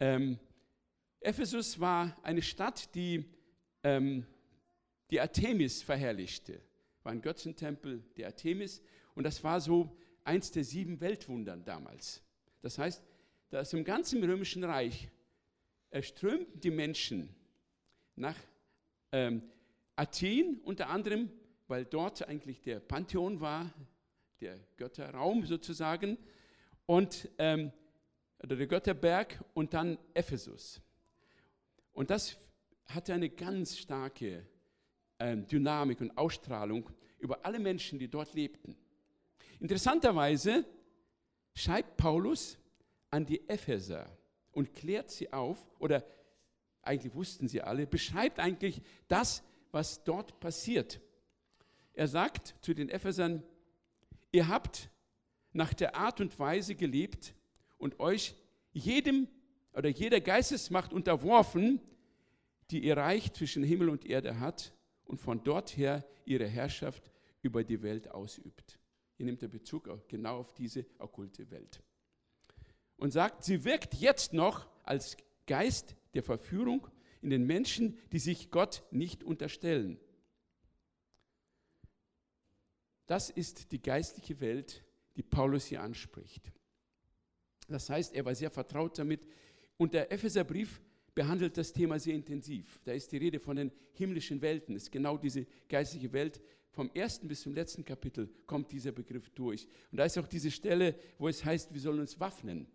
Ähm, 0.00 0.38
Ephesus 1.20 1.78
war 1.78 2.16
eine 2.22 2.42
Stadt, 2.42 2.94
die 2.94 3.24
ähm, 3.84 4.26
die 5.10 5.20
Artemis 5.20 5.82
verherrlichte. 5.82 6.60
War 7.02 7.12
ein 7.12 7.20
Götzentempel 7.20 8.02
der 8.16 8.28
Artemis 8.28 8.82
und 9.14 9.24
das 9.24 9.44
war 9.44 9.60
so 9.60 9.96
eins 10.24 10.50
der 10.50 10.64
sieben 10.64 11.00
Weltwundern 11.00 11.64
damals. 11.64 12.22
Das 12.62 12.78
heißt, 12.78 13.02
dass 13.50 13.72
im 13.72 13.84
ganzen 13.84 14.24
römischen 14.24 14.64
Reich 14.64 15.10
strömten 16.00 16.60
die 16.60 16.70
Menschen 16.70 17.34
nach 18.16 18.36
ähm, 19.10 19.42
Athen 19.96 20.60
unter 20.64 20.88
anderem, 20.88 21.30
weil 21.68 21.84
dort 21.84 22.26
eigentlich 22.26 22.62
der 22.62 22.80
Pantheon 22.80 23.40
war, 23.40 23.70
der 24.40 24.58
Götterraum 24.76 25.44
sozusagen. 25.44 26.16
Und 26.86 27.28
ähm, 27.38 27.72
der 28.46 28.66
Götterberg 28.66 29.42
und 29.54 29.74
dann 29.74 29.98
Ephesus. 30.14 30.80
Und 31.92 32.10
das 32.10 32.36
hatte 32.86 33.14
eine 33.14 33.30
ganz 33.30 33.78
starke 33.78 34.46
äh, 35.18 35.36
Dynamik 35.36 36.00
und 36.00 36.16
Ausstrahlung 36.18 36.90
über 37.18 37.44
alle 37.44 37.58
Menschen, 37.58 37.98
die 37.98 38.08
dort 38.08 38.34
lebten. 38.34 38.76
Interessanterweise 39.60 40.64
schreibt 41.54 41.96
Paulus 41.96 42.58
an 43.10 43.24
die 43.26 43.48
Epheser 43.48 44.10
und 44.50 44.74
klärt 44.74 45.10
sie 45.10 45.32
auf, 45.32 45.58
oder 45.78 46.04
eigentlich 46.82 47.14
wussten 47.14 47.46
sie 47.46 47.62
alle, 47.62 47.86
beschreibt 47.86 48.40
eigentlich 48.40 48.82
das, 49.06 49.44
was 49.70 50.02
dort 50.02 50.40
passiert. 50.40 51.00
Er 51.94 52.08
sagt 52.08 52.56
zu 52.60 52.74
den 52.74 52.88
Ephesern, 52.88 53.42
ihr 54.32 54.48
habt 54.48 54.90
nach 55.52 55.74
der 55.74 55.94
Art 55.94 56.20
und 56.20 56.36
Weise 56.38 56.74
gelebt 56.74 57.34
und 57.82 57.98
euch 57.98 58.36
jedem 58.72 59.26
oder 59.72 59.88
jeder 59.88 60.20
Geistesmacht 60.20 60.92
unterworfen, 60.92 61.80
die 62.70 62.84
ihr 62.84 62.96
Reich 62.96 63.32
zwischen 63.32 63.64
Himmel 63.64 63.88
und 63.88 64.06
Erde 64.06 64.38
hat 64.38 64.72
und 65.04 65.18
von 65.18 65.42
dort 65.42 65.76
her 65.76 66.06
ihre 66.24 66.46
Herrschaft 66.46 67.10
über 67.42 67.64
die 67.64 67.82
Welt 67.82 68.08
ausübt. 68.08 68.78
Hier 69.16 69.26
nimmt 69.26 69.42
er 69.42 69.48
Bezug 69.48 69.90
genau 70.06 70.38
auf 70.38 70.54
diese 70.54 70.86
okkulte 70.98 71.50
Welt. 71.50 71.82
Und 72.96 73.10
sagt, 73.10 73.42
sie 73.42 73.64
wirkt 73.64 73.94
jetzt 73.94 74.32
noch 74.32 74.68
als 74.84 75.16
Geist 75.48 75.96
der 76.14 76.22
Verführung 76.22 76.86
in 77.20 77.30
den 77.30 77.44
Menschen, 77.44 77.98
die 78.12 78.20
sich 78.20 78.52
Gott 78.52 78.84
nicht 78.92 79.24
unterstellen. 79.24 79.98
Das 83.06 83.28
ist 83.28 83.72
die 83.72 83.82
geistliche 83.82 84.38
Welt, 84.38 84.84
die 85.16 85.24
Paulus 85.24 85.66
hier 85.66 85.82
anspricht. 85.82 86.52
Das 87.68 87.88
heißt, 87.88 88.14
er 88.14 88.24
war 88.24 88.34
sehr 88.34 88.50
vertraut 88.50 88.98
damit. 88.98 89.26
Und 89.76 89.94
der 89.94 90.10
Epheserbrief 90.12 90.80
behandelt 91.14 91.56
das 91.56 91.72
Thema 91.72 91.98
sehr 91.98 92.14
intensiv. 92.14 92.80
Da 92.84 92.92
ist 92.92 93.12
die 93.12 93.18
Rede 93.18 93.38
von 93.38 93.56
den 93.56 93.72
himmlischen 93.92 94.40
Welten. 94.40 94.74
Es 94.76 94.84
ist 94.84 94.92
genau 94.92 95.16
diese 95.16 95.46
geistliche 95.68 96.12
Welt. 96.12 96.40
Vom 96.70 96.90
ersten 96.94 97.28
bis 97.28 97.42
zum 97.42 97.54
letzten 97.54 97.84
Kapitel 97.84 98.30
kommt 98.46 98.72
dieser 98.72 98.92
Begriff 98.92 99.28
durch. 99.30 99.68
Und 99.90 99.98
da 99.98 100.04
ist 100.04 100.16
auch 100.16 100.26
diese 100.26 100.50
Stelle, 100.50 100.94
wo 101.18 101.28
es 101.28 101.44
heißt, 101.44 101.72
wir 101.72 101.80
sollen 101.80 102.00
uns 102.00 102.18
waffnen 102.18 102.66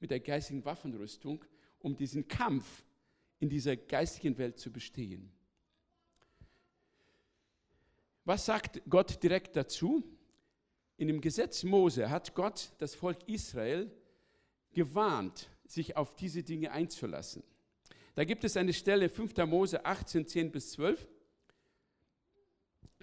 mit 0.00 0.10
der 0.10 0.20
geistigen 0.20 0.64
Waffenrüstung, 0.64 1.44
um 1.80 1.96
diesen 1.96 2.26
Kampf 2.26 2.84
in 3.38 3.48
dieser 3.50 3.76
geistigen 3.76 4.38
Welt 4.38 4.58
zu 4.58 4.72
bestehen. 4.72 5.30
Was 8.24 8.46
sagt 8.46 8.80
Gott 8.88 9.22
direkt 9.22 9.54
dazu? 9.56 10.02
In 10.96 11.08
dem 11.08 11.20
Gesetz 11.20 11.62
Mose 11.64 12.08
hat 12.08 12.34
Gott 12.34 12.72
das 12.78 12.94
Volk 12.94 13.18
Israel 13.28 13.90
gewarnt, 14.74 15.48
sich 15.66 15.96
auf 15.96 16.14
diese 16.14 16.42
Dinge 16.42 16.70
einzulassen. 16.72 17.42
Da 18.14 18.24
gibt 18.24 18.44
es 18.44 18.56
eine 18.56 18.72
Stelle, 18.72 19.08
5. 19.08 19.36
Mose 19.46 19.84
18, 19.84 20.26
10 20.26 20.52
bis 20.52 20.72
12. 20.72 21.08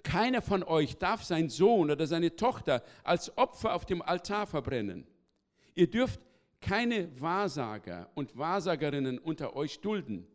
Keiner 0.02 0.42
von 0.42 0.62
euch 0.62 0.96
darf 0.96 1.22
seinen 1.22 1.48
Sohn 1.48 1.90
oder 1.90 2.06
seine 2.06 2.34
Tochter 2.34 2.82
als 3.04 3.36
Opfer 3.36 3.74
auf 3.74 3.84
dem 3.84 4.02
Altar 4.02 4.46
verbrennen. 4.46 5.06
Ihr 5.74 5.88
dürft 5.88 6.20
keine 6.60 7.08
Wahrsager 7.20 8.10
und 8.14 8.36
Wahrsagerinnen 8.36 9.18
unter 9.18 9.54
euch 9.54 9.80
dulden. 9.80 10.26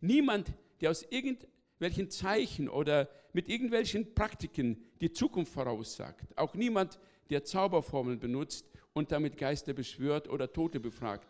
Niemand, 0.00 0.52
der 0.80 0.90
aus 0.90 1.06
irgendwelchen 1.10 2.10
Zeichen 2.10 2.68
oder 2.68 3.08
mit 3.32 3.48
irgendwelchen 3.48 4.14
Praktiken 4.14 4.82
die 5.00 5.12
Zukunft 5.12 5.52
voraussagt. 5.52 6.36
Auch 6.36 6.54
niemand, 6.54 6.98
der 7.30 7.44
Zauberformeln 7.44 8.18
benutzt 8.18 8.68
und 8.92 9.12
damit 9.12 9.36
Geister 9.36 9.72
beschwört 9.72 10.28
oder 10.28 10.52
Tote 10.52 10.80
befragt. 10.80 11.28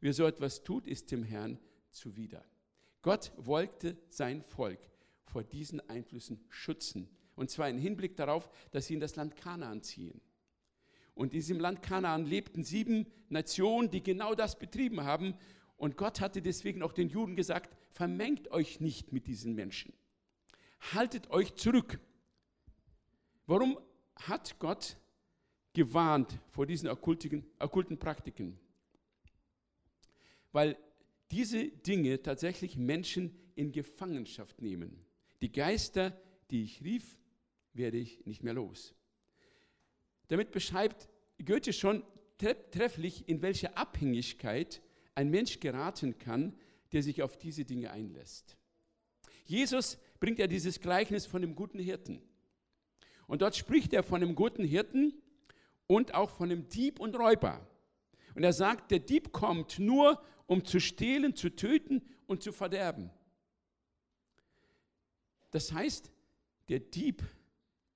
Wer 0.00 0.12
so 0.12 0.26
etwas 0.26 0.62
tut, 0.62 0.86
ist 0.86 1.10
dem 1.12 1.22
Herrn 1.22 1.58
zuwider. 1.90 2.44
Gott 3.02 3.32
wollte 3.36 3.96
sein 4.08 4.42
Volk 4.42 4.80
vor 5.24 5.42
diesen 5.42 5.80
Einflüssen 5.88 6.44
schützen. 6.48 7.08
Und 7.36 7.50
zwar 7.50 7.68
im 7.68 7.78
Hinblick 7.78 8.16
darauf, 8.16 8.48
dass 8.70 8.86
sie 8.86 8.94
in 8.94 9.00
das 9.00 9.16
Land 9.16 9.36
Kanaan 9.36 9.82
ziehen. 9.82 10.20
Und 11.14 11.32
in 11.32 11.38
diesem 11.40 11.60
Land 11.60 11.82
Kanaan 11.82 12.26
lebten 12.26 12.64
sieben 12.64 13.06
Nationen, 13.28 13.90
die 13.90 14.02
genau 14.02 14.34
das 14.34 14.58
betrieben 14.58 15.04
haben. 15.04 15.34
Und 15.76 15.96
Gott 15.96 16.20
hatte 16.20 16.42
deswegen 16.42 16.82
auch 16.82 16.92
den 16.92 17.08
Juden 17.08 17.36
gesagt, 17.36 17.76
vermengt 17.92 18.50
euch 18.50 18.80
nicht 18.80 19.12
mit 19.12 19.26
diesen 19.26 19.54
Menschen. 19.54 19.92
Haltet 20.92 21.30
euch 21.30 21.54
zurück. 21.54 22.00
Warum 23.46 23.78
hat 24.16 24.58
Gott 24.58 24.96
gewarnt 25.74 26.40
vor 26.50 26.64
diesen 26.66 26.88
okkulten, 26.88 27.44
okkulten 27.58 27.98
Praktiken? 27.98 28.58
Weil 30.52 30.78
diese 31.30 31.68
Dinge 31.68 32.22
tatsächlich 32.22 32.76
Menschen 32.76 33.36
in 33.56 33.72
Gefangenschaft 33.72 34.62
nehmen. 34.62 35.04
Die 35.42 35.52
Geister, 35.52 36.16
die 36.50 36.62
ich 36.62 36.82
rief, 36.82 37.18
werde 37.72 37.98
ich 37.98 38.24
nicht 38.24 38.42
mehr 38.42 38.54
los. 38.54 38.94
Damit 40.28 40.52
beschreibt 40.52 41.08
Goethe 41.44 41.72
schon 41.72 42.02
trefflich, 42.38 43.28
in 43.28 43.42
welche 43.42 43.76
Abhängigkeit 43.76 44.80
ein 45.14 45.30
Mensch 45.30 45.60
geraten 45.60 46.18
kann, 46.18 46.54
der 46.92 47.02
sich 47.02 47.22
auf 47.22 47.36
diese 47.36 47.64
Dinge 47.64 47.90
einlässt. 47.90 48.56
Jesus 49.44 49.98
bringt 50.20 50.38
ja 50.38 50.46
dieses 50.46 50.80
Gleichnis 50.80 51.26
von 51.26 51.42
dem 51.42 51.54
guten 51.54 51.78
Hirten. 51.78 52.22
Und 53.26 53.42
dort 53.42 53.56
spricht 53.56 53.92
er 53.92 54.02
von 54.02 54.20
dem 54.20 54.34
guten 54.34 54.64
Hirten 54.64 55.14
und 55.86 56.14
auch 56.14 56.30
von 56.30 56.48
dem 56.48 56.68
Dieb 56.68 57.00
und 57.00 57.16
Räuber. 57.16 57.66
Und 58.34 58.44
er 58.44 58.52
sagt, 58.52 58.90
der 58.90 58.98
Dieb 58.98 59.32
kommt 59.32 59.78
nur, 59.78 60.22
um 60.46 60.64
zu 60.64 60.80
stehlen, 60.80 61.34
zu 61.34 61.50
töten 61.50 62.02
und 62.26 62.42
zu 62.42 62.52
verderben. 62.52 63.10
Das 65.50 65.72
heißt, 65.72 66.10
der 66.68 66.80
Dieb, 66.80 67.22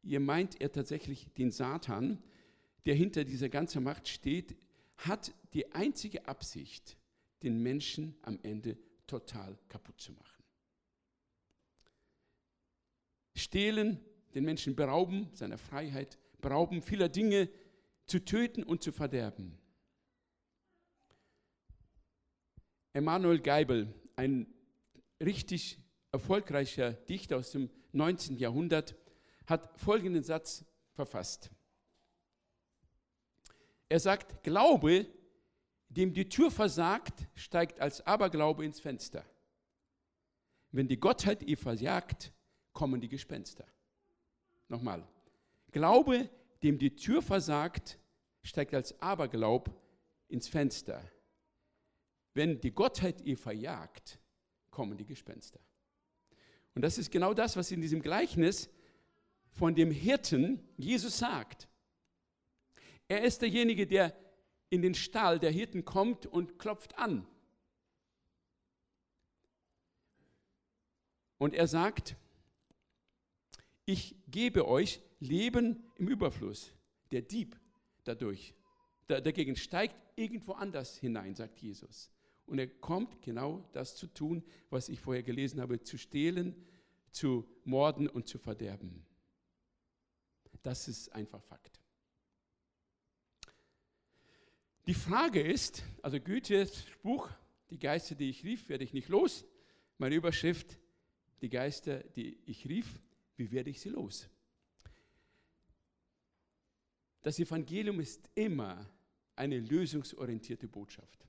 ihr 0.03 0.21
meint 0.21 0.61
er 0.61 0.71
tatsächlich 0.71 1.29
den 1.35 1.51
Satan, 1.51 2.23
der 2.87 2.95
hinter 2.95 3.25
dieser 3.25 3.49
ganzen 3.49 3.83
Macht 3.83 4.09
steht, 4.09 4.57
hat 4.97 5.35
die 5.55 5.73
einzige 5.73 6.27
Absicht, 6.29 6.97
den 7.43 7.63
Menschen 7.63 8.17
am 8.23 8.39
Ende 8.43 8.79
total 9.07 9.59
kaputt 9.69 10.01
zu 10.01 10.13
machen. 10.13 10.45
Stehlen, 13.35 14.01
den 14.35 14.45
Menschen 14.45 14.75
berauben 14.75 15.29
seiner 15.33 15.59
Freiheit, 15.59 16.19
berauben 16.41 16.83
vieler 16.83 17.09
Dinge, 17.09 17.49
zu 18.09 18.25
töten 18.25 18.63
und 18.65 18.83
zu 18.83 18.91
verderben. 18.91 19.57
Emanuel 22.93 23.39
Geibel, 23.41 23.95
ein 24.17 24.53
richtig 25.23 25.79
erfolgreicher 26.11 26.93
Dichter 26.93 27.37
aus 27.37 27.53
dem 27.53 27.71
19. 27.93 28.39
Jahrhundert, 28.39 28.97
hat 29.47 29.79
folgenden 29.79 30.25
Satz 30.25 30.65
verfasst. 30.95 31.51
Er 33.89 34.01
sagt, 34.01 34.43
Glaube, 34.43 35.07
dem 35.89 36.13
die 36.13 36.29
Tür 36.29 36.51
versagt, 36.51 37.27
steigt 37.35 37.81
als 37.81 38.07
Aberglaube 38.07 38.65
ins 38.65 38.81
Fenster. 38.81 39.25
Wenn 40.71 40.89
die 40.89 41.01
Gottheit 41.01 41.43
ihr 41.43 41.57
versagt, 41.57 42.33
kommen 42.73 43.01
die 43.01 43.09
Gespenster. 43.09 43.67
Nochmal. 44.69 45.07
Glaube, 45.73 46.29
dem 46.63 46.79
die 46.79 46.97
Tür 46.97 47.23
versagt, 47.23 47.99
steigt 48.43 48.75
als 48.75 49.01
Aberglaub 49.01 49.71
ins 50.29 50.49
Fenster. 50.49 51.03
Wenn 52.35 52.61
die 52.61 52.73
Gottheit 52.73 53.21
ihr 53.23 53.37
verjagt, 53.37 54.19
kommen 54.71 54.97
die 54.97 55.07
Gespenster. 55.07 55.61
Und 56.75 56.83
das 56.83 56.99
ist 56.99 57.11
genau 57.11 57.35
das, 57.35 57.57
was 57.57 57.73
in 57.73 57.81
diesem 57.81 58.01
Gleichnis 58.01 58.71
von 59.51 59.75
dem 59.75 59.91
Hirten 59.91 60.63
Jesus 60.77 61.19
sagt. 61.19 61.69
Er 63.09 63.23
ist 63.23 63.43
derjenige, 63.43 63.87
der 63.87 64.17
in 64.71 64.83
den 64.83 64.95
Stall 64.95 65.39
der 65.39 65.51
Hirten 65.51 65.85
kommt 65.85 66.27
und 66.27 66.59
klopft 66.59 66.99
an. 66.99 67.27
Und 71.39 71.55
er 71.55 71.67
sagt, 71.67 72.17
ich 73.89 74.15
gebe 74.31 74.69
euch 74.69 75.01
Leben 75.19 75.83
im 75.97 76.09
Überfluss. 76.09 76.75
Der 77.11 77.23
Dieb 77.23 77.59
dadurch, 78.05 78.55
dagegen 79.07 79.57
steigt 79.57 79.97
irgendwo 80.15 80.53
anders 80.53 80.99
hinein, 80.99 81.35
sagt 81.35 81.59
Jesus. 81.61 82.11
Und 82.45 82.59
er 82.59 82.67
kommt 82.67 83.23
genau 83.23 83.67
das 83.73 83.97
zu 83.97 84.07
tun, 84.07 84.45
was 84.69 84.91
ich 84.91 85.01
vorher 85.01 85.23
gelesen 85.23 85.63
habe, 85.63 85.81
zu 85.81 85.97
stehlen, 85.97 86.55
zu 87.13 87.49
morden 87.65 88.09
und 88.09 88.29
zu 88.29 88.37
verderben. 88.37 89.07
Das 90.63 90.87
ist 90.87 91.11
einfach 91.15 91.43
Fakt. 91.43 91.81
Die 94.87 94.95
Frage 94.95 95.41
ist, 95.41 95.83
also 96.03 96.21
Goethes 96.21 96.85
Buch, 97.03 97.31
die 97.71 97.79
Geister, 97.79 98.15
die 98.15 98.29
ich 98.29 98.45
rief, 98.45 98.69
werde 98.69 98.85
ich 98.85 98.93
nicht 98.93 99.09
los. 99.09 99.47
Meine 99.97 100.15
Überschrift, 100.15 100.79
die 101.41 101.49
Geister, 101.49 102.01
die 102.01 102.39
ich 102.45 102.69
rief, 102.69 103.01
wie 103.39 103.51
werde 103.51 103.71
ich 103.71 103.81
sie 103.81 103.89
los? 103.89 104.29
Das 107.23 107.39
Evangelium 107.39 108.01
ist 108.01 108.29
immer 108.35 108.89
eine 109.37 109.61
lösungsorientierte 109.61 110.69
Botschaft. 110.69 111.27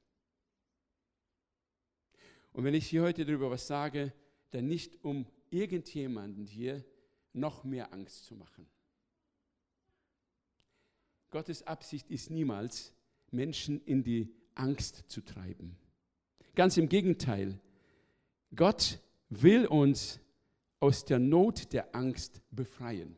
Und 2.52 2.64
wenn 2.64 2.74
ich 2.74 2.88
hier 2.88 3.04
heute 3.04 3.26
darüber 3.26 3.52
was 3.52 3.68
sage, 3.68 4.14
dann 4.52 4.68
nicht 4.68 5.04
um 5.04 5.28
irgendjemanden 5.52 6.46
hier 6.46 6.84
noch 7.34 7.64
mehr 7.64 7.94
Angst 7.94 8.26
zu 8.26 8.36
machen. 8.36 8.68
Gottes 11.30 11.62
Absicht 11.64 12.10
ist 12.10 12.32
niemals, 12.32 12.94
Menschen 13.30 13.84
in 13.86 14.04
die 14.04 14.34
Angst 14.56 15.04
zu 15.08 15.22
treiben. 15.22 15.78
Ganz 16.56 16.76
im 16.78 16.90
Gegenteil. 16.90 17.60
Gott 18.56 19.00
will 19.30 19.68
uns 19.68 20.20
aus 20.80 21.06
der 21.06 21.20
Not 21.20 21.74
der 21.74 21.94
Angst 21.96 22.42
befreien. 22.52 23.18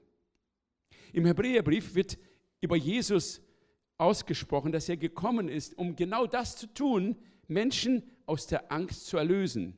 Im 1.13 1.25
Hebräerbrief 1.25 1.95
wird 1.95 2.17
über 2.61 2.75
Jesus 2.75 3.41
ausgesprochen, 3.97 4.71
dass 4.71 4.89
er 4.89 4.97
gekommen 4.97 5.47
ist, 5.47 5.77
um 5.77 5.95
genau 5.95 6.25
das 6.25 6.55
zu 6.55 6.67
tun, 6.67 7.17
Menschen 7.47 8.03
aus 8.25 8.47
der 8.47 8.71
Angst 8.71 9.05
zu 9.07 9.17
erlösen. 9.17 9.77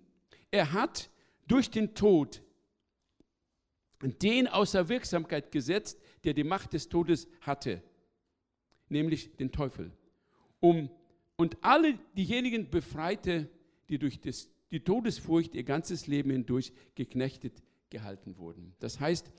Er 0.52 0.72
hat 0.74 1.10
durch 1.48 1.70
den 1.70 1.94
Tod 1.96 2.42
den 4.02 4.48
außer 4.48 4.90
Wirksamkeit 4.90 5.52
gesetzt, 5.52 6.00
der 6.24 6.34
die 6.34 6.44
Macht 6.44 6.74
des 6.74 6.90
Todes 6.90 7.28
hatte, 7.42 7.82
nämlich 8.90 9.36
den 9.38 9.52
Teufel, 9.52 9.92
um 10.60 10.90
und 11.36 11.58
alle 11.62 11.98
diejenigen 12.16 12.70
befreite, 12.70 13.50
die 13.90 13.98
durch 13.98 14.22
das, 14.22 14.50
die 14.72 14.82
Todesfurcht 14.82 15.56
ihr 15.56 15.64
ganzes 15.64 16.08
Leben 16.08 16.30
hindurch 16.30 16.72
geknechtet 16.96 17.64
gehalten 17.94 18.38
wurden. 18.38 18.76
Das 18.80 19.00
heißt, 19.00 19.32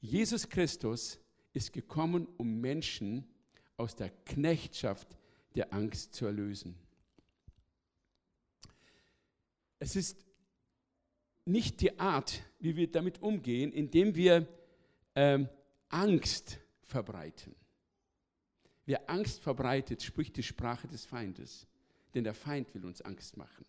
Jesus 0.00 0.48
Christus 0.48 1.20
ist 1.52 1.72
gekommen, 1.72 2.26
um 2.38 2.60
Menschen 2.60 3.26
aus 3.76 3.94
der 3.94 4.08
Knechtschaft 4.24 5.18
der 5.54 5.74
Angst 5.74 6.14
zu 6.14 6.24
erlösen. 6.24 6.74
Es 9.78 9.96
ist 9.96 10.24
nicht 11.44 11.80
die 11.80 11.98
Art, 11.98 12.42
wie 12.58 12.76
wir 12.76 12.90
damit 12.90 13.20
umgehen, 13.20 13.72
indem 13.72 14.14
wir 14.14 14.48
ähm, 15.14 15.48
Angst 15.88 16.58
verbreiten. 16.82 17.54
Wer 18.86 19.10
Angst 19.10 19.40
verbreitet, 19.40 20.02
spricht 20.02 20.36
die 20.36 20.42
Sprache 20.42 20.88
des 20.88 21.04
Feindes, 21.04 21.66
denn 22.14 22.24
der 22.24 22.34
Feind 22.34 22.74
will 22.74 22.86
uns 22.86 23.02
Angst 23.02 23.36
machen. 23.36 23.66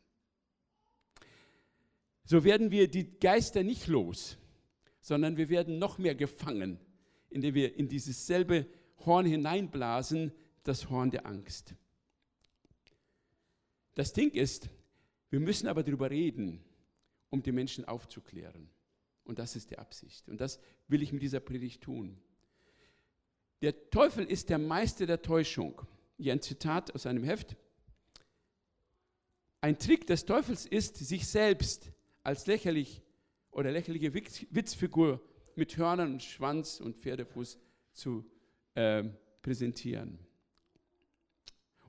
So 2.28 2.44
werden 2.44 2.72
wir 2.72 2.90
die 2.90 3.18
Geister 3.20 3.64
nicht 3.64 3.88
los, 3.88 4.38
sondern 5.00 5.38
wir 5.38 5.48
werden 5.48 5.80
noch 5.80 5.98
mehr 5.98 6.14
gefangen, 6.14 6.78
indem 7.30 7.54
wir 7.56 7.78
in 7.78 7.88
dieses 7.88 8.28
selbe 8.28 8.68
Horn 9.06 9.26
hineinblasen, 9.26 10.34
das 10.64 10.90
Horn 10.90 11.10
der 11.10 11.26
Angst. 11.26 11.74
Das 13.96 14.12
Ding 14.12 14.32
ist, 14.32 14.70
wir 15.30 15.40
müssen 15.40 15.70
aber 15.70 15.84
darüber 15.84 16.12
reden, 16.12 16.62
um 17.30 17.42
die 17.42 17.54
Menschen 17.54 17.86
aufzuklären. 17.86 18.70
Und 19.24 19.40
das 19.40 19.56
ist 19.56 19.72
die 19.72 19.78
Absicht. 19.78 20.28
Und 20.28 20.42
das 20.42 20.60
will 20.90 21.02
ich 21.02 21.14
mit 21.14 21.22
dieser 21.22 21.40
Predigt 21.40 21.82
tun. 21.82 22.18
Der 23.62 23.90
Teufel 23.90 24.26
ist 24.26 24.50
der 24.50 24.58
Meister 24.58 25.06
der 25.06 25.22
Täuschung. 25.22 25.82
Hier 26.18 26.34
ein 26.34 26.42
Zitat 26.42 26.94
aus 26.94 27.06
einem 27.06 27.24
Heft. 27.24 27.56
Ein 29.62 29.80
Trick 29.80 30.06
des 30.08 30.26
Teufels 30.26 30.66
ist, 30.66 30.98
sich 30.98 31.26
selbst 31.26 31.94
als 32.28 32.46
lächerlich 32.46 33.02
oder 33.52 33.72
lächerliche 33.72 34.14
Witzfigur 34.14 35.22
mit 35.56 35.78
Hörnern 35.78 36.12
und 36.12 36.24
Schwanz 36.24 36.82
und 36.82 36.98
Pferdefuß 36.98 37.58
zu 37.94 38.30
äh, 38.74 39.06
präsentieren. 39.42 40.20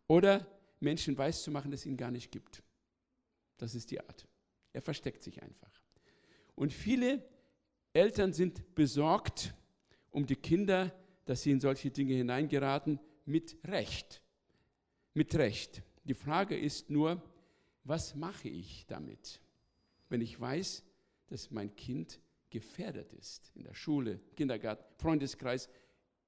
Oder 0.07 0.47
Menschen 0.79 1.19
weiß 1.19 1.43
zu 1.43 1.51
machen, 1.51 1.73
dass 1.73 1.81
es 1.81 1.87
ihn 1.87 1.97
gar 1.97 2.13
nicht 2.13 2.31
gibt. 2.31 2.63
Das 3.57 3.75
ist 3.75 3.91
die 3.91 4.01
Art. 4.01 4.29
Er 4.73 4.81
versteckt 4.81 5.25
sich 5.25 5.43
einfach. 5.43 5.83
Und 6.55 6.73
viele 6.73 7.29
Eltern 7.93 8.33
sind 8.33 8.77
besorgt 8.77 9.55
um 10.13 10.25
die 10.25 10.37
Kinder, 10.37 10.95
dass 11.25 11.43
sie 11.43 11.51
in 11.51 11.59
solche 11.59 11.91
Dinge 11.91 12.15
hineingeraten, 12.15 13.01
mit 13.25 13.59
Recht. 13.65 14.23
Mit 15.15 15.35
Recht. 15.35 15.83
Die 16.05 16.15
Frage 16.15 16.57
ist 16.57 16.91
nur, 16.91 17.21
was 17.83 18.15
mache 18.15 18.49
ich 18.49 18.87
damit, 18.87 19.41
wenn 20.09 20.21
ich 20.21 20.41
weiß, 20.41 20.85
dass 21.27 21.51
mein 21.51 21.75
Kind 21.77 22.21
gefährdet 22.51 23.13
ist 23.13 23.53
in 23.55 23.65
der 23.65 23.75
Schule, 23.75 24.21
Kindergarten, 24.37 24.85
Freundeskreis, 24.97 25.69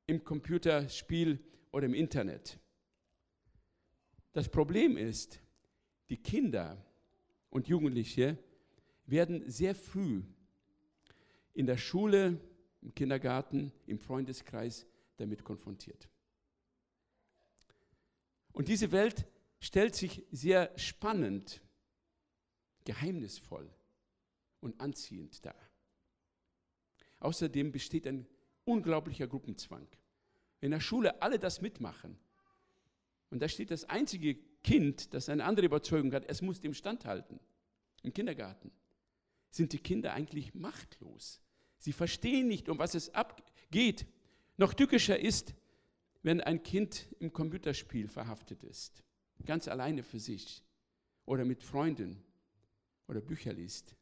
im 0.07 0.23
Computerspiel 0.25 1.39
oder 1.73 1.87
im 1.87 1.95
Internet. 1.95 2.59
Das 4.33 4.49
Problem 4.49 4.97
ist, 4.97 5.41
die 6.09 6.17
Kinder 6.17 6.85
und 7.49 7.69
Jugendliche 7.69 8.39
werden 9.07 9.49
sehr 9.49 9.75
früh 9.75 10.23
in 11.55 11.67
der 11.67 11.77
Schule, 11.77 12.39
im 12.83 12.95
Kindergarten, 12.95 13.73
im 13.87 13.99
Freundeskreis 13.99 14.87
damit 15.17 15.45
konfrontiert. 15.45 16.09
Und 18.53 18.69
diese 18.69 18.93
Welt 18.93 19.27
stellt 19.61 19.95
sich 19.95 20.25
sehr 20.31 20.71
spannend, 20.79 21.61
geheimnisvoll 22.85 23.71
und 24.61 24.81
anziehend 24.81 25.45
dar. 25.45 25.55
Außerdem 27.21 27.73
besteht 27.73 28.07
ein 28.07 28.27
unglaublicher 28.65 29.27
Gruppenzwang. 29.27 29.87
In 30.61 30.71
der 30.71 30.81
Schule 30.81 31.23
alle 31.23 31.39
das 31.39 31.61
mitmachen. 31.61 32.19
Und 33.31 33.41
da 33.41 33.49
steht 33.49 33.71
das 33.71 33.85
einzige 33.85 34.37
Kind, 34.63 35.15
das 35.15 35.29
eine 35.29 35.45
andere 35.45 35.67
Überzeugung 35.67 36.13
hat, 36.13 36.29
es 36.29 36.43
muss 36.43 36.61
dem 36.61 36.75
standhalten. 36.75 37.41
Im 38.03 38.13
Kindergarten 38.13 38.71
sind 39.51 39.73
die 39.73 39.79
Kinder 39.79 40.13
eigentlich 40.13 40.55
machtlos. 40.55 41.41
Sie 41.79 41.93
verstehen 41.93 42.49
nicht, 42.49 42.69
um 42.69 42.79
was 42.79 42.95
es 42.95 43.15
abgeht. 43.15 44.07
Noch 44.57 44.75
tückischer 44.75 45.19
ist, 45.19 45.55
wenn 46.23 46.41
ein 46.41 46.63
Kind 46.63 47.09
im 47.19 47.33
Computerspiel 47.33 48.09
verhaftet 48.09 48.63
ist, 48.63 49.03
ganz 49.47 49.69
alleine 49.69 50.03
für 50.03 50.21
sich 50.21 50.63
oder 51.25 51.45
mit 51.45 51.63
Freunden 51.63 52.23
oder 53.11 53.21
Bücher 53.21 53.53
liest, 53.53 53.97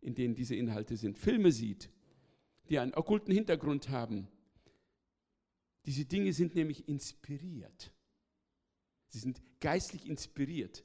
in 0.00 0.14
denen 0.14 0.36
diese 0.36 0.54
Inhalte 0.54 0.96
sind, 0.96 1.18
Filme 1.18 1.50
sieht, 1.50 1.90
die 2.68 2.78
einen 2.78 2.94
okkulten 2.94 3.34
Hintergrund 3.34 3.88
haben. 3.88 4.28
Diese 5.84 6.04
Dinge 6.04 6.32
sind 6.32 6.54
nämlich 6.54 6.88
inspiriert. 6.88 7.92
Sie 9.08 9.18
sind 9.18 9.42
geistlich 9.60 10.06
inspiriert. 10.06 10.84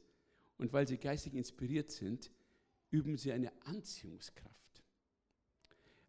Und 0.57 0.73
weil 0.73 0.87
sie 0.87 0.97
geistlich 0.97 1.35
inspiriert 1.35 1.89
sind, 1.91 2.31
üben 2.89 3.17
sie 3.17 3.31
eine 3.31 3.53
Anziehungskraft. 3.65 4.83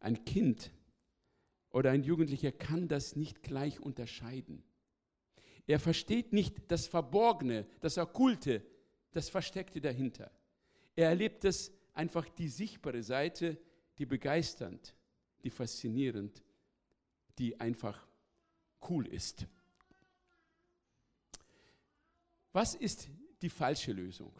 Ein 0.00 0.24
Kind 0.24 0.72
oder 1.70 1.90
ein 1.90 2.02
Jugendlicher 2.02 2.50
kann 2.50 2.88
das 2.88 3.14
nicht 3.14 3.42
gleich 3.42 3.80
unterscheiden. 3.80 4.64
Er 5.66 5.78
versteht 5.78 6.32
nicht 6.32 6.56
das 6.68 6.88
Verborgene, 6.88 7.66
das 7.80 7.96
Okkulte, 7.96 8.66
das 9.12 9.28
Versteckte 9.28 9.80
dahinter. 9.80 10.32
Er 11.00 11.08
erlebt 11.08 11.46
es 11.46 11.72
einfach 11.94 12.28
die 12.28 12.50
sichtbare 12.50 13.02
Seite, 13.02 13.56
die 13.96 14.04
begeisternd, 14.04 14.94
die 15.42 15.48
faszinierend, 15.48 16.44
die 17.38 17.58
einfach 17.58 18.06
cool 18.86 19.06
ist. 19.06 19.46
Was 22.52 22.74
ist 22.74 23.08
die 23.40 23.48
falsche 23.48 23.94
Lösung? 23.94 24.30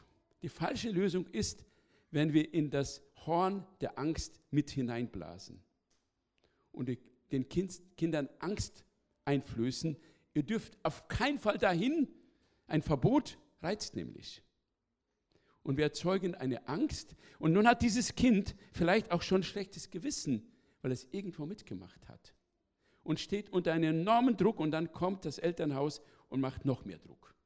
Die 0.43 0.51
falsche 0.51 0.91
Lösung 0.91 1.27
ist, 1.29 1.65
wenn 2.11 2.35
wir 2.35 2.53
in 2.53 2.69
das 2.69 3.01
Horn 3.25 3.67
der 3.81 3.99
Angst 3.99 4.39
mit 4.51 4.69
hineinblasen 4.69 5.63
und 6.73 6.95
den 7.33 7.49
Kindern 7.49 8.29
Angst 8.39 8.85
einflößen. 9.25 9.97
Ihr 10.35 10.43
dürft 10.43 10.77
auf 10.83 11.09
keinen 11.09 11.39
Fall 11.39 11.57
dahin. 11.57 12.07
Ein 12.67 12.83
Verbot 12.83 13.39
reizt 13.63 13.97
nämlich. 13.97 14.43
Und 15.71 15.77
wir 15.77 15.85
erzeugen 15.85 16.35
eine 16.35 16.67
Angst. 16.67 17.15
Und 17.39 17.53
nun 17.53 17.69
hat 17.69 17.83
dieses 17.83 18.17
Kind 18.17 18.57
vielleicht 18.73 19.13
auch 19.13 19.23
schon 19.23 19.45
schlechtes 19.45 19.89
Gewissen, 19.89 20.51
weil 20.83 20.91
es 20.91 21.07
irgendwo 21.13 21.47
mitgemacht 21.47 22.09
hat. 22.09 22.35
Und 23.05 23.21
steht 23.21 23.51
unter 23.51 23.73
einem 23.73 24.01
enormen 24.01 24.37
Druck 24.37 24.59
und 24.59 24.73
dann 24.73 24.91
kommt 24.91 25.25
das 25.25 25.39
Elternhaus 25.39 26.01
und 26.29 26.41
macht 26.41 26.65
noch 26.65 26.85
mehr 26.85 26.99
Druck. 26.99 27.37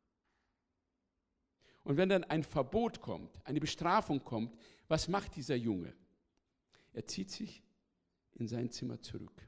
Und 1.83 1.99
wenn 1.99 2.09
dann 2.09 2.25
ein 2.25 2.45
Verbot 2.45 3.03
kommt, 3.03 3.47
eine 3.47 3.61
Bestrafung 3.61 4.25
kommt, 4.25 4.57
was 4.89 5.07
macht 5.07 5.37
dieser 5.37 5.57
Junge? 5.57 5.93
Er 6.95 7.05
zieht 7.05 7.31
sich 7.31 7.63
in 8.37 8.49
sein 8.49 8.71
Zimmer 8.71 9.03
zurück. 9.03 9.47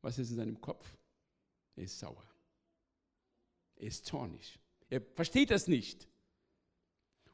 Was 0.00 0.20
ist 0.20 0.30
in 0.30 0.36
seinem 0.36 0.60
Kopf? 0.60 0.96
Er 1.74 1.82
ist 1.82 1.98
sauer. 1.98 2.22
Er 3.74 3.88
ist 3.88 4.06
zornig. 4.06 4.60
Er 4.90 5.00
versteht 5.00 5.50
das 5.50 5.66
nicht. 5.66 6.06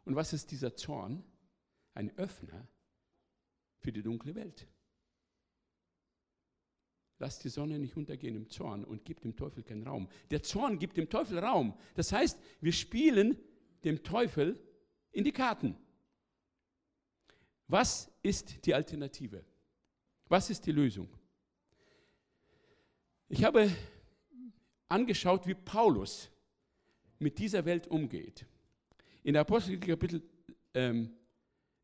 Und 0.05 0.17
was 0.17 0.33
ist 0.33 0.51
dieser 0.51 0.75
Zorn? 0.75 1.25
Ein 1.95 2.17
Öffner 2.19 2.67
für 3.79 3.93
die 3.93 4.03
dunkle 4.03 4.35
Welt. 4.35 4.67
Lass 7.19 7.39
die 7.39 7.51
Sonne 7.51 7.79
nicht 7.79 7.97
untergehen 7.97 8.35
im 8.35 8.49
Zorn 8.49 8.85
und 8.85 9.05
gib 9.05 9.21
dem 9.21 9.37
Teufel 9.37 9.63
keinen 9.63 9.87
Raum. 9.87 10.09
Der 10.31 10.43
Zorn 10.43 10.79
gibt 10.79 10.97
dem 10.97 11.09
Teufel 11.09 11.39
Raum. 11.39 11.79
Das 11.95 12.11
heißt, 12.11 12.39
wir 12.61 12.73
spielen 12.73 13.39
dem 13.85 14.03
Teufel 14.03 14.59
in 15.13 15.23
die 15.23 15.33
Karten. 15.33 15.77
Was 17.69 18.11
ist 18.23 18.67
die 18.67 18.75
Alternative? 18.75 19.45
Was 20.27 20.51
ist 20.51 20.67
die 20.67 20.73
Lösung? 20.73 21.09
Ich 23.29 23.45
habe 23.45 23.71
angeschaut, 24.89 25.47
wie 25.47 25.55
Paulus 25.55 26.29
mit 27.19 27.39
dieser 27.39 27.65
Welt 27.65 27.87
umgeht. 27.87 28.47
In 29.23 29.37
Apostelgeschichte 29.37 29.93
Kapitel 29.93 30.23
ähm, 30.75 31.17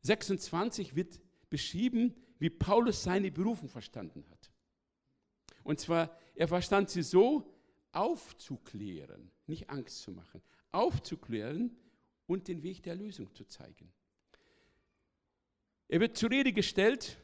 26 0.01 0.95
wird 0.95 1.19
beschrieben, 1.49 2.15
wie 2.37 2.49
Paulus 2.49 3.03
seine 3.03 3.31
Berufung 3.31 3.69
verstanden 3.69 4.25
hat. 4.29 4.51
Und 5.63 5.79
zwar, 5.79 6.17
er 6.35 6.47
verstand 6.47 6.89
sie 6.89 7.03
so, 7.03 7.53
aufzuklären, 7.91 9.31
nicht 9.47 9.69
Angst 9.69 10.01
zu 10.01 10.11
machen, 10.11 10.41
aufzuklären 10.71 11.75
und 12.27 12.47
den 12.47 12.63
Weg 12.63 12.83
der 12.83 12.95
Lösung 12.95 13.33
zu 13.33 13.45
zeigen. 13.45 13.91
Er 15.87 15.99
wird 15.99 16.17
zur 16.17 16.29
Rede 16.29 16.53
gestellt 16.53 17.17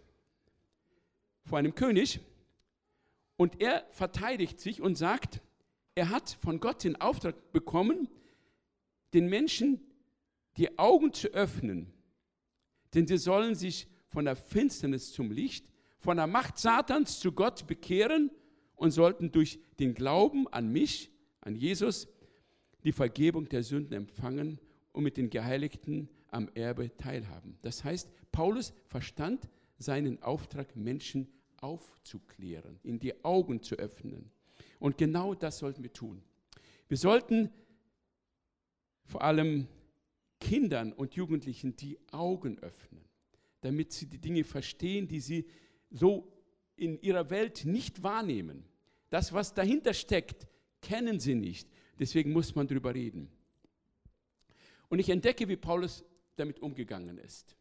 vor 1.43 1.60
einem 1.60 1.75
König 1.75 2.19
und 3.38 3.62
er 3.62 3.86
verteidigt 3.89 4.60
sich 4.60 4.82
und 4.82 4.95
sagt, 4.95 5.41
er 5.93 6.10
hat 6.10 6.32
von 6.41 6.60
Gott 6.60 6.84
den 6.84 6.99
Auftrag 6.99 7.51
bekommen, 7.51 8.10
den 9.13 9.28
Menschen 9.30 9.80
die 10.58 10.78
Augen 10.78 11.13
zu 11.13 11.28
öffnen, 11.30 11.94
denn 12.94 13.08
sie 13.08 13.18
sollen 13.18 13.56
sich 13.56 13.88
von 14.08 14.26
der 14.26 14.36
Finsternis 14.36 15.12
zum 15.12 15.32
Licht, 15.32 15.68
von 15.98 16.18
der 16.18 16.28
Macht 16.28 16.58
Satans 16.58 17.20
zu 17.20 17.32
Gott 17.32 17.68
bekehren 17.68 18.32
und 18.76 18.91
sollten 18.91 19.32
durch 19.32 19.60
den 19.80 19.94
Glauben 19.94 20.48
an 20.48 20.72
mich, 20.72 21.12
an 21.41 21.56
Jesus, 21.56 22.08
die 22.84 22.91
Vergebung 22.91 23.50
der 23.50 23.63
Sünden 23.63 23.94
empfangen 23.94 24.60
und 24.91 25.04
mit 25.04 25.18
den 25.18 25.30
Geheiligten 25.30 26.10
am 26.30 26.50
Erbe 26.54 26.96
teilhaben. 26.98 27.58
Das 27.62 27.84
heißt, 27.84 28.10
Paulus 28.32 28.74
verstand 28.88 29.50
seinen 29.78 30.22
Auftrag, 30.22 30.76
Menschen 30.76 31.28
aufzuklären, 31.58 32.80
ihnen 32.84 33.00
die 33.00 33.24
Augen 33.24 33.62
zu 33.62 33.76
öffnen. 33.76 34.32
Und 34.80 34.98
genau 34.98 35.34
das 35.34 35.58
sollten 35.58 35.84
wir 35.84 35.91
tun. 35.91 36.22
Wir 36.88 36.98
sollten 36.98 37.50
vor 39.06 39.22
allem 39.24 39.68
Kindern 40.39 40.93
und 40.93 41.15
Jugendlichen 41.15 41.76
die 41.76 41.98
Augen 42.12 42.60
öffnen, 42.60 43.04
damit 43.62 43.93
sie 43.93 44.08
die 44.08 44.19
Dinge 44.19 44.43
verstehen, 44.43 45.08
die 45.08 45.19
sie 45.19 45.45
so 45.89 46.32
in 46.76 47.02
ihrer 47.02 47.30
Welt 47.30 47.65
nicht 47.65 48.04
wahrnehmen. 48.04 48.65
Das, 49.10 49.34
was 49.34 49.54
dahinter 49.54 49.93
steckt, 49.93 50.48
kennen 50.82 51.19
sie 51.19 51.36
nicht. 51.36 51.69
Deswegen 52.00 52.34
muss 52.34 52.56
man 52.56 52.67
darüber 52.67 52.93
reden. 52.93 53.30
Und 54.89 55.00
ich 55.00 55.10
entdecke, 55.10 55.48
wie 55.48 55.56
Paulus 55.56 56.04
damit 56.36 56.60
umgegangen 56.60 57.17
ist. 57.17 57.56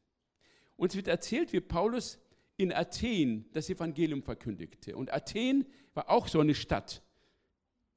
Uns 0.77 0.97
wird 0.97 1.07
erzählt, 1.07 1.53
wie 1.53 1.61
Paulus 1.61 2.19
in 2.57 2.73
Athen 2.73 3.47
das 3.53 3.71
Evangelium 3.71 4.23
verkündigte. 4.23 4.97
Und 4.97 5.13
Athen 5.13 5.67
war 5.95 6.11
auch 6.11 6.29
so 6.29 6.41
eine 6.41 6.55
Stadt, 6.55 7.03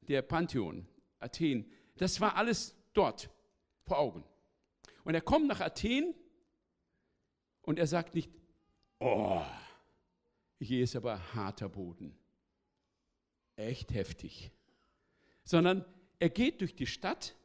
der 0.07 0.21
Pantheon, 0.21 0.87
Athen. 1.19 1.65
Das 1.97 2.21
war 2.21 2.35
alles 2.35 2.75
dort 2.93 3.29
vor 3.83 3.99
Augen. 3.99 4.23
Und 5.07 5.15
er 5.15 5.21
kommt 5.21 5.47
nach 5.47 5.61
Athen 5.61 6.13
und 7.61 7.79
er 7.79 7.87
sagt 7.87 8.13
nicht, 8.13 8.29
oh, 8.99 9.41
hier 10.59 10.83
ist 10.83 10.97
aber 10.97 11.33
harter 11.33 11.69
Boden. 11.69 12.13
Echt 13.55 13.93
heftig. 13.93 14.51
Sondern 15.45 15.85
er 16.19 16.29
geht 16.29 16.59
durch 16.59 16.75
die 16.75 16.87
Stadt, 16.87 17.37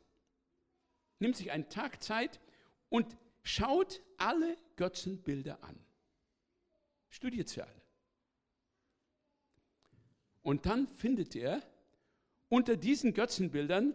nimmt 1.20 1.37
sich 1.37 1.53
einen 1.53 1.68
Tag 1.68 2.03
Zeit 2.03 2.40
und 2.88 3.16
schaut 3.44 4.03
alle 4.16 4.57
Götzenbilder 4.75 5.62
an. 5.62 5.79
Studiert 7.11 7.48
sie 7.48 7.62
alle. 7.62 7.83
Und 10.42 10.66
dann 10.66 10.88
findet 10.88 11.37
er 11.37 11.62
unter 12.48 12.77
diesen 12.77 13.14
Götzenbildern 13.14 13.94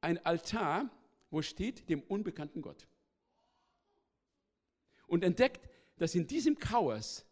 ein 0.00 0.16
Altar, 0.24 0.88
wo 1.28 1.42
steht 1.42 1.90
dem 1.90 2.00
unbekannten 2.04 2.62
Gott. 2.62 2.88
Und 5.12 5.24
entdeckt, 5.24 5.68
dass 5.98 6.14
in 6.14 6.26
diesem 6.26 6.58
Chaos 6.58 7.26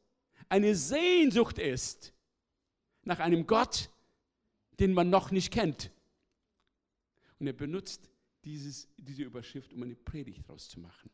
eine 0.50 0.74
Sehnsucht 0.74 1.58
ist 1.58 2.12
nach 3.04 3.20
einem 3.20 3.46
Gott, 3.46 3.88
den 4.78 4.92
man 4.92 5.08
noch 5.08 5.30
nicht 5.30 5.50
kennt. 5.50 5.90
Und 7.38 7.46
er 7.46 7.54
benutzt 7.54 8.10
dieses, 8.44 8.86
diese 8.98 9.22
Überschrift, 9.22 9.72
um 9.72 9.82
eine 9.82 9.96
Predigt 9.96 10.46
daraus 10.46 10.68
zu 10.68 10.78
machen. 10.78 11.10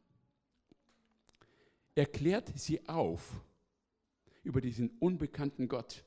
Er 1.95 2.07
klärt 2.07 2.51
sie 2.59 2.85
auf 2.89 3.23
über 4.43 4.61
diesen 4.61 4.91
unbekannten 4.99 5.69
Gott 5.69 6.05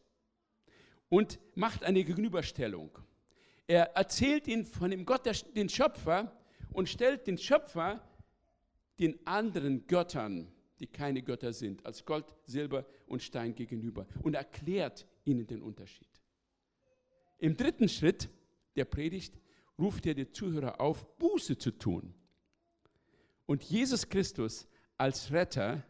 und 1.08 1.40
macht 1.56 1.86
eine 1.86 2.04
Gegenüberstellung. 2.04 3.00
Er 3.66 3.96
erzählt 3.96 4.46
ihn 4.50 4.66
von 4.66 4.92
dem 4.92 5.06
Gott, 5.06 5.26
den 5.56 5.70
Schöpfer, 5.70 6.36
und 6.74 6.90
stellt 6.90 7.28
den 7.28 7.38
Schöpfer 7.38 8.06
den 9.00 9.26
anderen 9.26 9.88
Göttern, 9.88 10.52
die 10.80 10.88
keine 10.88 11.22
Götter 11.22 11.54
sind, 11.54 11.86
als 11.86 12.06
Gold, 12.06 12.26
Silber 12.46 12.86
und 13.08 13.22
Stein 13.24 13.56
gegenüber 13.56 14.08
und 14.22 14.36
erklärt 14.36 15.08
ihnen 15.26 15.48
den 15.48 15.62
Unterschied. 15.62 16.10
Im 17.38 17.56
dritten 17.56 17.90
Schritt 17.90 18.30
der 18.76 18.86
Predigt 18.86 19.40
ruft 19.78 20.06
er 20.06 20.14
die 20.14 20.30
Zuhörer 20.30 20.80
auf, 20.82 21.18
Buße 21.18 21.58
zu 21.58 21.72
tun 21.72 22.14
und 23.46 23.64
Jesus 23.64 24.08
Christus 24.08 24.68
als 24.98 25.32
Retter 25.32 25.84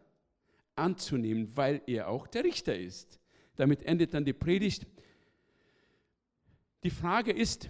anzunehmen, 0.76 1.54
weil 1.56 1.82
er 1.86 2.08
auch 2.08 2.26
der 2.26 2.44
Richter 2.44 2.76
ist. 2.76 3.20
Damit 3.56 3.82
endet 3.82 4.14
dann 4.14 4.24
die 4.24 4.32
Predigt. 4.32 4.86
Die 6.82 6.90
Frage 6.90 7.32
ist, 7.32 7.68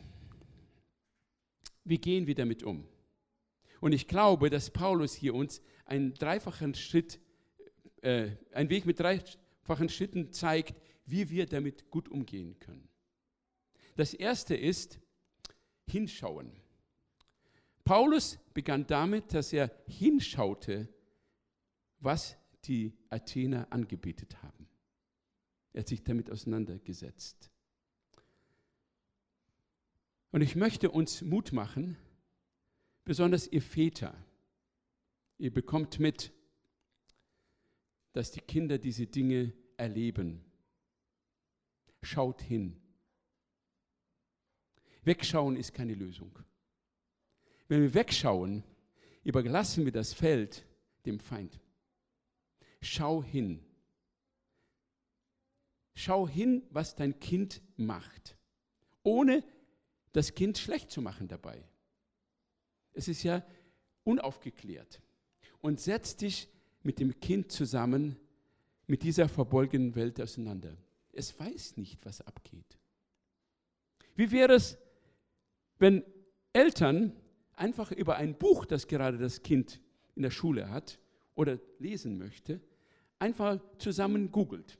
wie 1.84 1.98
gehen 1.98 2.26
wir 2.26 2.34
damit 2.34 2.62
um? 2.62 2.86
Und 3.80 3.92
ich 3.92 4.06
glaube, 4.06 4.50
dass 4.50 4.70
Paulus 4.70 5.14
hier 5.14 5.34
uns 5.34 5.62
einen 5.86 6.14
dreifachen 6.14 6.74
Schritt, 6.74 7.18
äh, 8.02 8.30
einen 8.52 8.70
Weg 8.70 8.86
mit 8.86 9.00
dreifachen 9.00 9.88
Schritten 9.88 10.32
zeigt, 10.32 10.80
wie 11.06 11.30
wir 11.30 11.46
damit 11.46 11.90
gut 11.90 12.08
umgehen 12.08 12.58
können. 12.58 12.88
Das 13.96 14.14
erste 14.14 14.54
ist 14.54 15.00
hinschauen. 15.86 16.52
Paulus 17.84 18.38
begann 18.54 18.86
damit, 18.86 19.34
dass 19.34 19.52
er 19.52 19.70
hinschaute, 19.88 20.88
was 21.98 22.36
die 22.64 22.92
Athener 23.08 23.66
angebetet 23.70 24.42
haben. 24.42 24.68
Er 25.72 25.80
hat 25.80 25.88
sich 25.88 26.04
damit 26.04 26.30
auseinandergesetzt. 26.30 27.50
Und 30.30 30.42
ich 30.42 30.54
möchte 30.54 30.90
uns 30.90 31.22
Mut 31.22 31.52
machen, 31.52 31.96
besonders 33.10 33.48
ihr 33.48 33.60
Väter, 33.60 34.14
ihr 35.36 35.52
bekommt 35.52 35.98
mit, 35.98 36.30
dass 38.12 38.30
die 38.30 38.40
Kinder 38.40 38.78
diese 38.78 39.08
Dinge 39.08 39.52
erleben. 39.76 40.44
Schaut 42.04 42.40
hin. 42.40 42.80
Wegschauen 45.02 45.56
ist 45.56 45.74
keine 45.74 45.94
Lösung. 45.94 46.38
Wenn 47.66 47.82
wir 47.82 47.94
wegschauen, 47.94 48.62
überlassen 49.24 49.84
wir 49.84 49.92
das 49.92 50.12
Feld 50.12 50.64
dem 51.04 51.18
Feind. 51.18 51.58
Schau 52.80 53.24
hin. 53.24 53.58
Schau 55.96 56.28
hin, 56.28 56.62
was 56.70 56.94
dein 56.94 57.18
Kind 57.18 57.60
macht, 57.76 58.36
ohne 59.02 59.42
das 60.12 60.32
Kind 60.36 60.58
schlecht 60.58 60.92
zu 60.92 61.02
machen 61.02 61.26
dabei. 61.26 61.69
Es 62.92 63.08
ist 63.08 63.22
ja 63.22 63.44
unaufgeklärt. 64.04 65.00
Und 65.60 65.80
setz 65.80 66.16
dich 66.16 66.48
mit 66.82 66.98
dem 66.98 67.18
Kind 67.20 67.52
zusammen, 67.52 68.16
mit 68.86 69.02
dieser 69.02 69.28
verborgenen 69.28 69.94
Welt 69.94 70.20
auseinander. 70.20 70.76
Es 71.12 71.38
weiß 71.38 71.76
nicht, 71.76 72.04
was 72.04 72.20
abgeht. 72.22 72.78
Wie 74.16 74.30
wäre 74.32 74.54
es, 74.54 74.78
wenn 75.78 76.04
Eltern 76.52 77.12
einfach 77.54 77.92
über 77.92 78.16
ein 78.16 78.36
Buch, 78.36 78.64
das 78.64 78.88
gerade 78.88 79.18
das 79.18 79.42
Kind 79.42 79.80
in 80.14 80.22
der 80.22 80.30
Schule 80.30 80.70
hat 80.70 80.98
oder 81.34 81.58
lesen 81.78 82.18
möchte, 82.18 82.60
einfach 83.18 83.60
zusammen 83.78 84.32
googelt. 84.32 84.78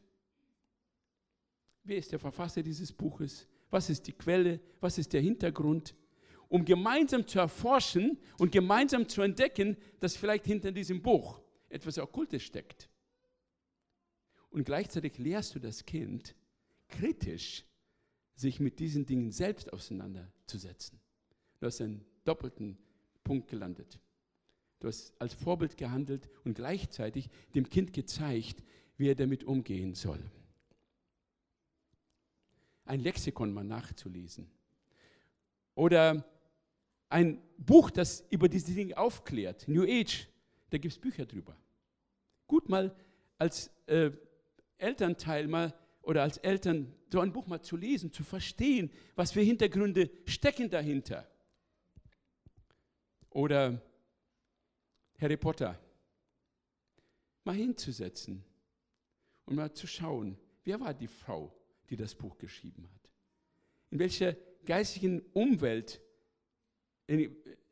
Wer 1.85 1.99
ist 1.99 2.13
der 2.13 2.19
Verfasser 2.19 2.63
dieses 2.63 2.93
Buches? 2.93 3.47
Was 3.71 3.91
ist 3.91 4.07
die 4.07 4.13
Quelle? 4.13 4.61
Was 4.81 4.99
ist 4.99 5.13
der 5.13 5.21
Hintergrund? 5.21 5.95
Um 6.51 6.65
gemeinsam 6.65 7.27
zu 7.27 7.39
erforschen 7.39 8.19
und 8.39 8.53
gemeinsam 8.53 9.09
zu 9.09 9.23
entdecken, 9.23 9.77
dass 10.01 10.17
vielleicht 10.17 10.45
hinter 10.45 10.73
diesem 10.73 11.01
Buch 11.01 11.41
etwas 11.69 11.97
Okkultes 11.97 12.43
steckt. 12.43 12.91
Und 14.51 14.65
gleichzeitig 14.65 15.17
lehrst 15.17 15.55
du 15.55 15.61
das 15.61 15.87
Kind 15.87 16.35
kritisch, 16.89 17.65
sich 18.35 18.59
mit 18.59 18.81
diesen 18.81 19.07
Dingen 19.07 19.31
selbst 19.31 19.73
auseinanderzusetzen. 19.73 21.01
Du 21.61 21.67
hast 21.67 21.81
einen 21.81 22.05
doppelten 22.25 22.77
Punkt 23.23 23.49
gelandet. 23.49 24.01
Du 24.81 24.89
hast 24.89 25.13
als 25.21 25.35
Vorbild 25.35 25.77
gehandelt 25.77 26.29
und 26.45 26.55
gleichzeitig 26.55 27.29
dem 27.55 27.69
Kind 27.69 27.93
gezeigt, 27.93 28.65
wie 28.97 29.09
er 29.09 29.15
damit 29.15 29.45
umgehen 29.45 29.95
soll. 29.95 30.21
Ein 32.87 33.01
Lexikon 33.01 33.53
mal 33.53 33.63
nachzulesen. 33.63 34.51
Oder 35.75 36.25
ein 37.11 37.43
Buch, 37.59 37.91
das 37.91 38.25
über 38.31 38.49
diese 38.49 38.73
Dinge 38.73 38.97
aufklärt. 38.97 39.69
New 39.69 39.83
Age, 39.83 40.29
Da 40.71 40.79
gibt 40.79 40.95
es 40.95 40.99
Bücher 40.99 41.27
drüber. 41.27 41.57
Gut 42.47 42.69
mal 42.69 42.95
als 43.39 43.71
äh, 43.87 44.13
Elternteil 44.79 45.49
mal 45.49 45.75
oder 46.03 46.23
als 46.23 46.39
Eltern 46.39 46.95
so 47.13 47.21
ein 47.21 47.33
Buch 47.33 47.47
mal 47.49 47.61
zu 47.61 47.77
lesen, 47.77 48.13
zu 48.13 48.23
verstehen, 48.23 48.91
was 49.17 49.33
für 49.33 49.41
Hintergründe 49.41 50.11
stecken 50.27 50.71
dahinter. 50.71 51.29
Oder 53.31 53.83
Harry 55.21 55.37
Potter. 55.37 55.79
Mal 57.45 57.57
hinzusetzen 57.57 58.45
und 59.47 59.57
mal 59.57 59.73
zu 59.73 59.87
schauen, 59.87 60.39
wer 60.65 60.79
war 60.79 60.95
die 60.95 61.09
Frau, 61.09 61.53
die 61.89 61.97
das 61.97 62.15
Buch 62.15 62.39
geschrieben 62.39 62.89
hat? 62.95 63.11
In 63.91 63.99
welcher 63.99 64.37
geistigen 64.65 65.21
Umwelt 65.33 66.01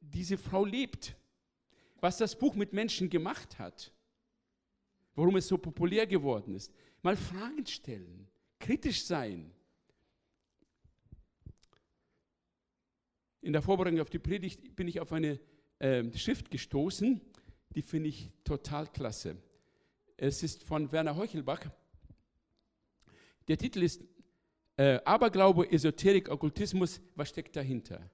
diese 0.00 0.38
Frau 0.38 0.64
lebt? 0.64 1.16
Was 2.00 2.18
das 2.18 2.38
Buch 2.38 2.54
mit 2.54 2.72
Menschen 2.72 3.10
gemacht 3.10 3.58
hat? 3.58 3.92
Warum 5.14 5.36
es 5.36 5.48
so 5.48 5.58
populär 5.58 6.06
geworden 6.06 6.54
ist? 6.54 6.72
Mal 7.02 7.16
Fragen 7.16 7.66
stellen, 7.66 8.28
kritisch 8.58 9.04
sein. 9.04 9.52
In 13.40 13.52
der 13.52 13.62
Vorbereitung 13.62 14.00
auf 14.00 14.10
die 14.10 14.18
Predigt 14.18 14.76
bin 14.76 14.88
ich 14.88 15.00
auf 15.00 15.12
eine 15.12 15.40
äh, 15.78 16.04
Schrift 16.16 16.50
gestoßen, 16.50 17.20
die 17.74 17.82
finde 17.82 18.08
ich 18.08 18.30
total 18.44 18.86
klasse. 18.88 19.36
Es 20.16 20.42
ist 20.42 20.64
von 20.64 20.90
Werner 20.90 21.16
Heuchelbach. 21.16 21.64
Der 23.46 23.56
Titel 23.56 23.82
ist 23.82 24.02
äh, 24.76 25.00
Aberglaube, 25.04 25.70
Esoterik, 25.70 26.28
Okkultismus, 26.28 27.00
was 27.14 27.28
steckt 27.28 27.56
dahinter? 27.56 28.08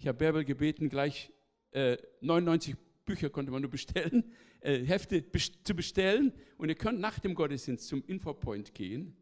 Ich 0.00 0.08
habe 0.08 0.16
Bärbel 0.16 0.46
gebeten, 0.46 0.88
gleich 0.88 1.30
äh, 1.72 1.98
99 2.22 2.74
Bücher 3.04 3.28
konnte 3.28 3.52
man 3.52 3.60
nur 3.60 3.70
bestellen, 3.70 4.32
äh, 4.60 4.78
Hefte 4.82 5.20
best 5.20 5.58
zu 5.62 5.74
bestellen 5.74 6.32
und 6.56 6.70
ihr 6.70 6.74
könnt 6.74 7.00
nach 7.00 7.18
dem 7.18 7.34
Gottesdienst 7.34 7.86
zum 7.86 8.02
Infopoint 8.06 8.72
gehen 8.72 9.14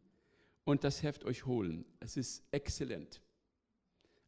und 0.62 0.84
das 0.84 1.02
Heft 1.02 1.24
euch 1.24 1.46
holen. 1.46 1.84
Es 1.98 2.16
ist 2.16 2.44
exzellent. 2.52 3.20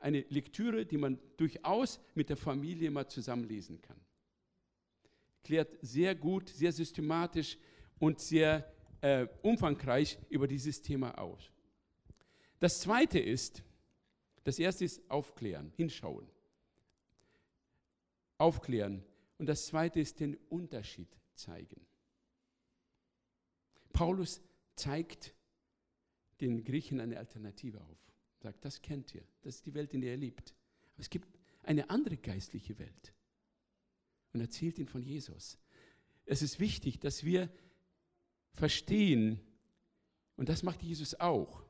Eine 0.00 0.24
Lektüre, 0.28 0.84
die 0.86 0.96
man 0.96 1.20
durchaus 1.36 2.00
mit 2.16 2.28
der 2.28 2.36
Familie 2.36 2.90
mal 2.90 3.06
zusammenlesen 3.06 3.80
kann. 3.80 4.00
Klärt 5.44 5.78
sehr 5.82 6.16
gut, 6.16 6.48
sehr 6.48 6.72
systematisch 6.72 7.58
und 8.00 8.18
sehr 8.18 8.68
äh, 9.02 9.28
umfangreich 9.42 10.18
über 10.30 10.48
dieses 10.48 10.82
Thema 10.82 11.16
aus. 11.16 11.52
Das 12.58 12.80
zweite 12.80 13.20
ist, 13.20 13.62
das 14.42 14.58
erste 14.58 14.84
ist 14.84 15.08
aufklären, 15.08 15.70
hinschauen. 15.76 16.26
Aufklären. 18.40 19.04
Und 19.38 19.46
das 19.46 19.66
zweite 19.66 20.00
ist 20.00 20.20
den 20.20 20.36
Unterschied 20.48 21.08
zeigen. 21.34 21.86
Paulus 23.92 24.40
zeigt 24.76 25.34
den 26.40 26.64
Griechen 26.64 27.00
eine 27.00 27.18
Alternative 27.18 27.80
auf. 27.80 27.98
Sagt, 28.38 28.64
das 28.64 28.80
kennt 28.80 29.14
ihr, 29.14 29.24
das 29.42 29.56
ist 29.56 29.66
die 29.66 29.74
Welt, 29.74 29.92
in 29.92 30.00
der 30.00 30.12
ihr 30.12 30.16
lebt. 30.16 30.54
Aber 30.94 31.00
es 31.00 31.10
gibt 31.10 31.28
eine 31.62 31.90
andere 31.90 32.16
geistliche 32.16 32.78
Welt. 32.78 33.12
Und 34.32 34.40
erzählt 34.40 34.78
ihn 34.78 34.88
von 34.88 35.02
Jesus. 35.02 35.58
Es 36.24 36.40
ist 36.40 36.60
wichtig, 36.60 37.00
dass 37.00 37.24
wir 37.24 37.50
verstehen, 38.52 39.40
und 40.36 40.48
das 40.48 40.62
macht 40.62 40.82
Jesus 40.82 41.18
auch. 41.20 41.64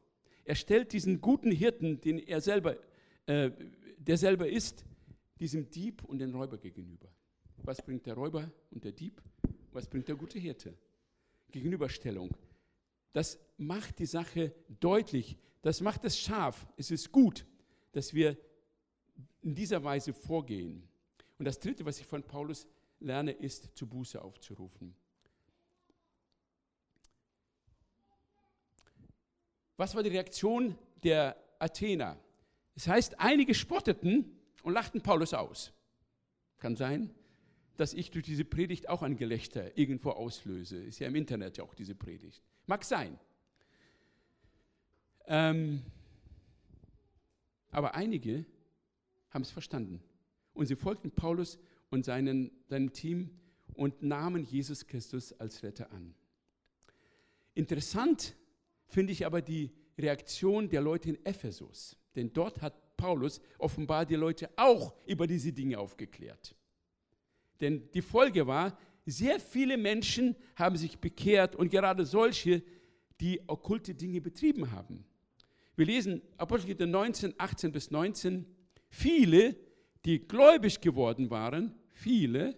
Er 0.44 0.54
stellt 0.54 0.92
diesen 0.92 1.20
guten 1.20 1.50
Hirten, 1.50 2.00
den 2.00 2.18
er 2.18 2.40
selber, 2.40 2.76
äh, 3.26 3.50
der 3.98 4.16
selber 4.16 4.48
ist, 4.48 4.84
diesem 5.40 5.70
Dieb 5.70 6.04
und 6.04 6.18
den 6.18 6.34
Räuber 6.34 6.58
gegenüber. 6.58 7.08
Was 7.62 7.82
bringt 7.82 8.06
der 8.06 8.14
Räuber 8.14 8.50
und 8.70 8.84
der 8.84 8.92
Dieb? 8.92 9.20
Was 9.72 9.88
bringt 9.88 10.08
der 10.08 10.16
gute 10.16 10.38
Hirte? 10.38 10.74
Gegenüberstellung. 11.50 12.30
Das 13.12 13.38
macht 13.56 13.98
die 13.98 14.06
Sache 14.06 14.54
deutlich. 14.80 15.36
Das 15.62 15.80
macht 15.80 16.04
es 16.04 16.18
scharf. 16.18 16.66
Es 16.76 16.90
ist 16.90 17.10
gut, 17.10 17.46
dass 17.92 18.14
wir 18.14 18.36
in 19.42 19.54
dieser 19.54 19.82
Weise 19.82 20.12
vorgehen. 20.12 20.88
Und 21.38 21.44
das 21.44 21.58
Dritte, 21.58 21.84
was 21.84 21.98
ich 21.98 22.06
von 22.06 22.22
Paulus 22.22 22.66
lerne, 23.00 23.32
ist, 23.32 23.76
zu 23.76 23.86
Buße 23.86 24.22
aufzurufen. 24.22 24.94
Was 29.76 29.94
war 29.94 30.02
die 30.02 30.10
Reaktion 30.10 30.76
der 31.02 31.36
Athener? 31.58 32.18
Es 32.74 32.84
das 32.84 32.92
heißt, 32.92 33.20
einige 33.20 33.54
spotteten 33.54 34.39
und 34.62 34.72
lachten 34.72 35.00
Paulus 35.00 35.34
aus. 35.34 35.72
Kann 36.58 36.76
sein, 36.76 37.14
dass 37.76 37.94
ich 37.94 38.10
durch 38.10 38.24
diese 38.24 38.44
Predigt 38.44 38.88
auch 38.88 39.02
ein 39.02 39.16
Gelächter 39.16 39.76
irgendwo 39.78 40.10
auslöse. 40.10 40.76
Ist 40.76 40.98
ja 40.98 41.08
im 41.08 41.14
Internet 41.14 41.56
ja 41.56 41.64
auch 41.64 41.74
diese 41.74 41.94
Predigt. 41.94 42.42
Mag 42.66 42.84
sein. 42.84 43.18
Ähm, 45.26 45.82
aber 47.70 47.94
einige 47.94 48.44
haben 49.30 49.42
es 49.42 49.50
verstanden. 49.50 50.02
Und 50.52 50.66
sie 50.66 50.76
folgten 50.76 51.10
Paulus 51.10 51.58
und 51.88 52.04
seinen, 52.04 52.50
seinem 52.68 52.92
Team 52.92 53.30
und 53.74 54.02
nahmen 54.02 54.44
Jesus 54.44 54.86
Christus 54.86 55.32
als 55.40 55.62
Retter 55.62 55.90
an. 55.92 56.14
Interessant 57.54 58.34
finde 58.86 59.12
ich 59.12 59.24
aber 59.24 59.40
die 59.40 59.70
Reaktion 59.98 60.68
der 60.68 60.80
Leute 60.80 61.10
in 61.10 61.24
Ephesus. 61.24 61.96
Denn 62.16 62.32
dort 62.32 62.60
hat 62.60 62.74
Paulus 63.00 63.40
offenbar 63.58 64.04
die 64.04 64.16
Leute 64.16 64.50
auch 64.56 64.94
über 65.06 65.26
diese 65.26 65.52
Dinge 65.52 65.78
aufgeklärt. 65.78 66.54
Denn 67.60 67.90
die 67.92 68.02
Folge 68.02 68.46
war, 68.46 68.78
sehr 69.06 69.40
viele 69.40 69.78
Menschen 69.78 70.36
haben 70.54 70.76
sich 70.76 70.98
bekehrt 70.98 71.56
und 71.56 71.70
gerade 71.70 72.04
solche, 72.04 72.62
die 73.20 73.40
okkulte 73.46 73.94
Dinge 73.94 74.20
betrieben 74.20 74.70
haben. 74.70 75.04
Wir 75.76 75.86
lesen 75.86 76.20
Apostelgeschichte 76.36 76.86
19, 76.86 77.34
18 77.38 77.72
bis 77.72 77.90
19. 77.90 78.44
Viele, 78.90 79.56
die 80.04 80.26
gläubig 80.26 80.80
geworden 80.80 81.30
waren, 81.30 81.74
viele 81.92 82.54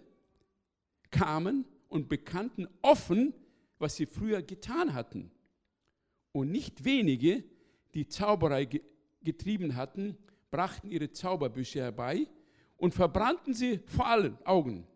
kamen 1.09 1.65
und 1.87 2.09
bekannten 2.09 2.67
offen, 2.81 3.33
was 3.79 3.95
sie 3.95 4.05
früher 4.05 4.41
getan 4.41 4.93
hatten. 4.93 5.31
Und 6.33 6.51
nicht 6.51 6.83
wenige, 6.83 7.43
die 7.93 8.07
Zauberei 8.07 8.67
getrieben 9.23 9.75
hatten, 9.75 10.17
brachten 10.53 10.91
ihre 10.91 11.11
Zauberbücher 11.11 11.81
herbei 11.81 12.27
und 12.77 12.93
verbrannten 12.93 13.55
sie 13.55 13.79
vor 13.87 14.05
allen 14.05 14.37
Augen. 14.45 14.87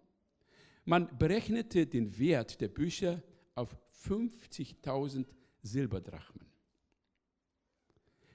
Man 0.85 1.17
berechnete 1.17 1.87
den 1.87 2.19
Wert 2.19 2.61
der 2.61 2.67
Bücher 2.67 3.23
auf 3.55 3.75
50.000 4.05 5.25
Silberdrachmen. 5.63 6.45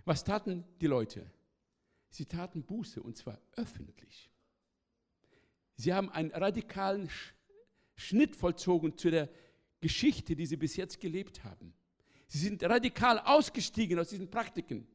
Was 0.04 0.24
taten 0.24 0.64
die 0.80 0.88
Leute? 0.88 1.30
Sie 2.08 2.26
taten 2.26 2.64
Buße 2.64 3.00
und 3.00 3.16
zwar 3.16 3.40
öffentlich. 3.52 4.28
Sie 5.76 5.94
haben 5.94 6.11
einen 6.11 6.32
radikalen 6.32 7.08
Schnitt 7.94 8.35
vollzogen 8.35 8.98
zu 8.98 9.12
der 9.12 9.28
Geschichte, 9.80 10.35
die 10.35 10.46
sie 10.46 10.56
bis 10.56 10.74
jetzt 10.74 10.98
gelebt 10.98 11.44
haben. 11.44 11.72
Sie 12.26 12.38
sind 12.38 12.64
radikal 12.64 13.20
ausgestiegen 13.20 14.00
aus 14.00 14.08
diesen 14.08 14.28
Praktiken. 14.28 14.88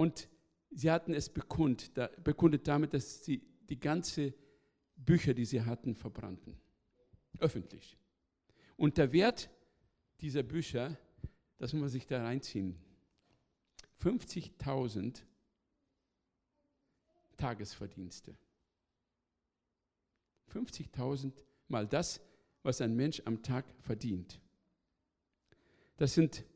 Und 0.00 0.30
sie 0.70 0.90
hatten 0.90 1.12
es 1.12 1.28
bekund, 1.28 1.94
da, 1.94 2.06
bekundet 2.24 2.66
damit, 2.66 2.94
dass 2.94 3.22
sie 3.22 3.42
die 3.68 3.78
ganze 3.78 4.32
Bücher, 4.96 5.34
die 5.34 5.44
sie 5.44 5.60
hatten, 5.60 5.94
verbrannten. 5.94 6.58
Öffentlich. 7.38 7.98
Und 8.78 8.96
der 8.96 9.12
Wert 9.12 9.50
dieser 10.22 10.42
Bücher, 10.42 10.96
das 11.58 11.74
muss 11.74 11.80
man 11.80 11.90
sich 11.90 12.06
da 12.06 12.22
reinziehen, 12.22 12.78
50.000 14.02 15.20
Tagesverdienste. 17.36 18.34
50.000 20.50 21.34
mal 21.68 21.86
das, 21.86 22.22
was 22.62 22.80
ein 22.80 22.96
Mensch 22.96 23.20
am 23.26 23.42
Tag 23.42 23.66
verdient. 23.80 24.40
Das 25.98 26.14
sind, 26.14 26.46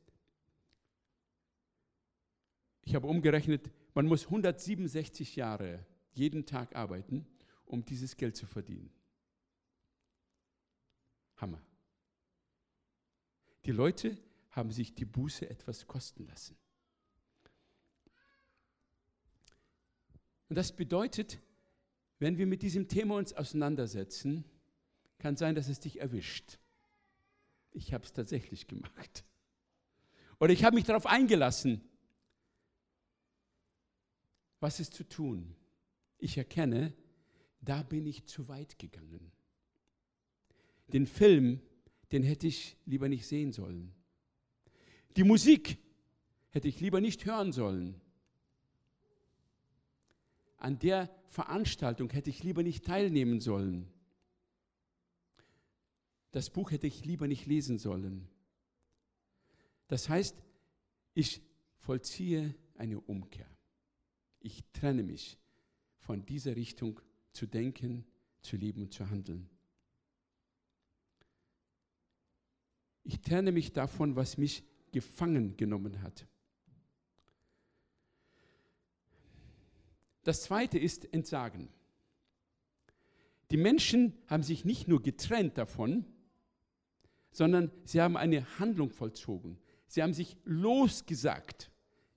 ich 2.84 2.94
habe 2.94 3.06
umgerechnet, 3.06 3.70
man 3.94 4.06
muss 4.06 4.24
167 4.26 5.36
Jahre 5.36 5.84
jeden 6.12 6.46
Tag 6.46 6.76
arbeiten, 6.76 7.26
um 7.64 7.84
dieses 7.84 8.16
Geld 8.16 8.36
zu 8.36 8.46
verdienen. 8.46 8.92
Hammer. 11.36 11.60
Die 13.64 13.72
Leute 13.72 14.18
haben 14.50 14.70
sich 14.70 14.94
die 14.94 15.04
Buße 15.04 15.48
etwas 15.48 15.86
kosten 15.86 16.26
lassen. 16.26 16.56
Und 20.48 20.56
das 20.56 20.76
bedeutet, 20.76 21.40
wenn 22.18 22.38
wir 22.38 22.46
mit 22.46 22.62
diesem 22.62 22.86
Thema 22.86 23.16
uns 23.16 23.32
auseinandersetzen, 23.32 24.44
kann 25.18 25.36
sein, 25.36 25.54
dass 25.54 25.68
es 25.68 25.80
dich 25.80 26.00
erwischt. 26.00 26.58
Ich 27.72 27.92
habe 27.92 28.04
es 28.04 28.12
tatsächlich 28.12 28.68
gemacht. 28.68 29.24
Oder 30.38 30.52
ich 30.52 30.64
habe 30.64 30.76
mich 30.76 30.84
darauf 30.84 31.06
eingelassen. 31.06 31.80
Was 34.64 34.80
ist 34.80 34.94
zu 34.94 35.06
tun? 35.06 35.54
Ich 36.16 36.38
erkenne, 36.38 36.94
da 37.60 37.82
bin 37.82 38.06
ich 38.06 38.24
zu 38.24 38.48
weit 38.48 38.78
gegangen. 38.78 39.30
Den 40.90 41.06
Film, 41.06 41.60
den 42.12 42.22
hätte 42.22 42.46
ich 42.46 42.78
lieber 42.86 43.10
nicht 43.10 43.26
sehen 43.26 43.52
sollen. 43.52 43.94
Die 45.18 45.22
Musik 45.22 45.76
hätte 46.48 46.66
ich 46.66 46.80
lieber 46.80 47.02
nicht 47.02 47.26
hören 47.26 47.52
sollen. 47.52 48.00
An 50.56 50.78
der 50.78 51.14
Veranstaltung 51.28 52.08
hätte 52.08 52.30
ich 52.30 52.42
lieber 52.42 52.62
nicht 52.62 52.86
teilnehmen 52.86 53.40
sollen. 53.40 53.92
Das 56.30 56.48
Buch 56.48 56.70
hätte 56.70 56.86
ich 56.86 57.04
lieber 57.04 57.28
nicht 57.28 57.44
lesen 57.44 57.78
sollen. 57.78 58.28
Das 59.88 60.08
heißt, 60.08 60.42
ich 61.12 61.42
vollziehe 61.76 62.54
eine 62.76 62.98
Umkehr. 62.98 63.53
Ich 64.44 64.62
trenne 64.74 65.02
mich 65.02 65.38
von 66.00 66.26
dieser 66.26 66.54
Richtung 66.54 67.00
zu 67.32 67.46
denken, 67.46 68.04
zu 68.42 68.58
leben 68.58 68.82
und 68.82 68.92
zu 68.92 69.08
handeln. 69.08 69.48
Ich 73.04 73.22
trenne 73.22 73.52
mich 73.52 73.72
davon, 73.72 74.16
was 74.16 74.36
mich 74.36 74.62
gefangen 74.92 75.56
genommen 75.56 76.02
hat. 76.02 76.26
Das 80.24 80.42
zweite 80.42 80.78
ist 80.78 81.10
Entsagen. 81.14 81.70
Die 83.50 83.56
Menschen 83.56 84.12
haben 84.26 84.42
sich 84.42 84.66
nicht 84.66 84.88
nur 84.88 85.00
getrennt 85.00 85.56
davon, 85.56 86.04
sondern 87.30 87.70
sie 87.84 88.02
haben 88.02 88.18
eine 88.18 88.58
Handlung 88.58 88.90
vollzogen. 88.90 89.58
Sie 89.86 90.02
haben 90.02 90.12
sich 90.12 90.36
losgesagt 90.44 91.70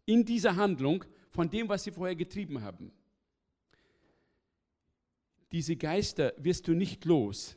in 0.05 0.25
dieser 0.25 0.57
Handlung 0.57 1.05
von 1.37 1.51
dem, 1.51 1.69
was 1.69 1.83
sie 1.83 1.91
vorher 1.91 2.15
getrieben 2.15 2.63
haben. 2.63 2.91
Diese 5.51 5.75
Geister 5.75 6.33
wirst 6.37 6.67
du 6.67 6.73
nicht 6.73 7.05
los, 7.05 7.55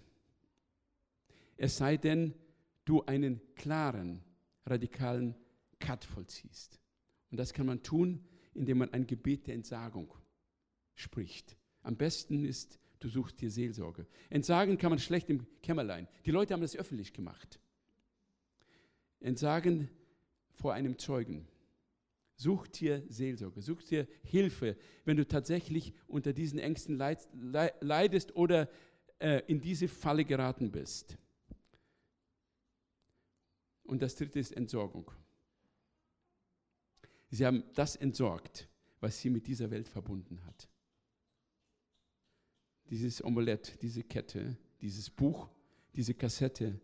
es 1.57 1.79
sei 1.79 1.97
denn, 1.97 2.35
du 2.85 3.03
einen 3.07 3.41
klaren, 3.55 4.23
radikalen 4.67 5.35
Cut 5.79 6.05
vollziehst. 6.05 6.79
Und 7.31 7.39
das 7.39 7.55
kann 7.55 7.65
man 7.65 7.83
tun, 7.83 8.23
indem 8.53 8.77
man 8.77 8.93
ein 8.93 9.07
Gebet 9.07 9.47
der 9.47 9.55
Entsagung 9.55 10.13
spricht. 10.95 11.57
Am 11.83 11.97
besten 11.97 12.45
ist, 12.45 12.79
du 12.99 13.09
suchst 13.09 13.41
dir 13.41 13.51
Seelsorge. 13.51 14.07
Entsagen 14.29 14.77
kann 14.77 14.91
man 14.91 14.99
schlecht 14.99 15.31
im 15.31 15.47
Kämmerlein. 15.63 16.07
Die 16.27 16.33
Leute 16.33 16.53
haben 16.53 16.61
das 16.61 16.77
öffentlich 16.77 17.15
gemacht. 17.15 17.59
Entsagen 19.21 19.89
vor 20.53 20.75
einem 20.75 20.99
Zeugen. 20.99 21.49
Such 22.41 22.69
dir 22.69 23.03
Seelsorge, 23.09 23.61
such 23.61 23.83
dir 23.83 24.07
Hilfe, 24.23 24.77
wenn 25.05 25.17
du 25.17 25.27
tatsächlich 25.27 25.93
unter 26.07 26.33
diesen 26.33 26.59
Ängsten 26.59 26.97
leidest 26.97 28.35
oder 28.35 28.69
äh, 29.19 29.43
in 29.47 29.61
diese 29.61 29.89
Falle 29.89 30.25
geraten 30.25 30.71
bist. 30.71 31.19
Und 33.83 34.01
das 34.01 34.15
dritte 34.17 34.39
ist 34.39 34.53
Entsorgung. 34.53 35.11
Sie 37.31 37.45
haben 37.45 37.65
das 37.75 37.97
entsorgt, 37.97 38.69
was 39.01 39.21
sie 39.21 39.31
mit 39.31 39.47
dieser 39.47 39.71
Welt 39.71 39.89
verbunden 39.89 40.45
hat 40.47 40.71
dieses 42.91 43.23
Omelett, 43.25 43.81
diese 43.83 44.03
Kette, 44.03 44.57
dieses 44.81 45.09
Buch, 45.09 45.49
diese 45.95 46.13
Kassette, 46.13 46.81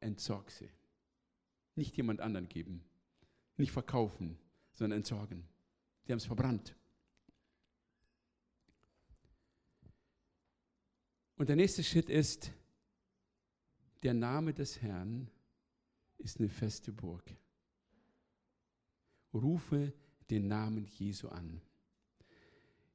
entsorg 0.00 0.50
sie. 0.50 0.68
Nicht 1.74 1.96
jemand 1.96 2.20
anderen 2.20 2.48
geben, 2.48 2.84
nicht 3.56 3.72
verkaufen, 3.72 4.38
sondern 4.78 4.98
entsorgen. 4.98 5.44
Die 6.06 6.12
haben 6.12 6.18
es 6.18 6.24
verbrannt. 6.24 6.74
Und 11.36 11.48
der 11.48 11.56
nächste 11.56 11.82
Schritt 11.82 12.08
ist, 12.08 12.52
der 14.02 14.14
Name 14.14 14.54
des 14.54 14.80
Herrn 14.80 15.30
ist 16.18 16.38
eine 16.38 16.48
feste 16.48 16.92
Burg. 16.92 17.24
Rufe 19.34 19.92
den 20.30 20.46
Namen 20.46 20.86
Jesu 20.86 21.28
an. 21.28 21.60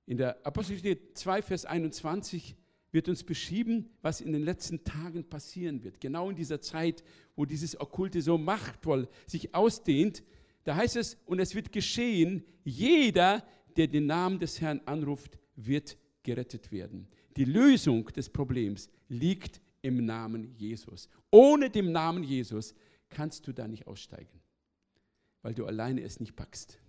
In 0.06 0.18
der 0.18 0.46
Apostelgeschichte 0.46 1.14
2, 1.14 1.42
Vers 1.42 1.66
21 1.66 2.56
wird 2.92 3.10
uns 3.10 3.24
beschrieben, 3.24 3.90
was 4.02 4.22
in 4.22 4.32
den 4.32 4.44
letzten 4.44 4.84
Tagen 4.84 5.28
passieren 5.28 5.84
wird. 5.84 6.00
Genau 6.00 6.30
in 6.30 6.36
dieser 6.36 6.62
Zeit, 6.62 7.04
wo 7.36 7.46
dieses 7.46 7.80
Okkulte 7.80 8.22
so 8.22 8.38
machtvoll 8.38 9.10
sich 9.26 9.56
ausdehnt, 9.56 10.24
da 10.64 10.76
heißt 10.76 10.96
es, 10.96 11.18
und 11.26 11.40
es 11.40 11.56
wird 11.56 11.72
geschehen, 11.72 12.44
jeder, 12.64 13.44
der 13.76 13.88
den 13.88 14.06
Namen 14.06 14.40
des 14.40 14.62
Herrn 14.62 14.82
anruft, 14.86 15.38
wird 15.56 15.98
gerettet 16.24 16.72
werden. 16.72 17.08
Die 17.36 17.46
Lösung 17.46 18.06
des 18.08 18.30
Problems 18.30 18.90
liegt 19.10 19.62
im 19.82 20.06
Namen 20.06 20.54
Jesus. 20.56 21.10
Ohne 21.32 21.70
den 21.70 21.92
Namen 21.92 22.24
Jesus 22.24 22.74
kannst 23.10 23.48
du 23.48 23.54
da 23.54 23.68
nicht 23.68 23.88
aussteigen, 23.88 24.42
weil 25.42 25.54
du 25.54 25.66
alleine 25.66 26.02
es 26.02 26.20
nicht 26.20 26.36
packst. 26.36 26.80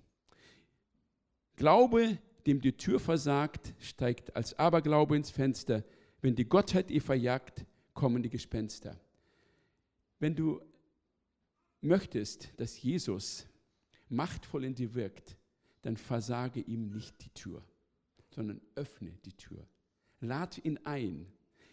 Glaube 1.57 2.19
dem 2.47 2.61
die 2.61 2.77
Tür 2.77 3.01
versagt, 3.01 3.75
steigt 3.81 4.35
als 4.37 4.59
Aberglaube 4.59 5.17
ins 5.17 5.31
Fenster. 5.31 5.85
Wenn 6.21 6.35
die 6.35 6.49
Gottheit 6.49 6.91
ihr 6.91 7.03
verjagt, 7.03 7.65
kommen 7.95 8.23
die 8.23 8.31
Gespenster. 8.31 8.99
Wenn 10.19 10.35
du 10.35 10.61
möchtest, 11.81 12.53
dass 12.59 12.81
Jesus 12.83 13.47
machtvoll 14.09 14.65
in 14.65 14.75
dir 14.75 14.95
wirkt, 14.95 15.37
dann 15.83 15.97
versage 15.97 16.61
ihm 16.61 16.91
nicht 16.91 17.25
die 17.25 17.31
Tür, 17.31 17.63
sondern 18.31 18.61
öffne 18.75 19.13
die 19.25 19.33
Tür. 19.33 19.67
Lad 20.21 20.65
ihn 20.65 20.79
ein, 20.85 21.27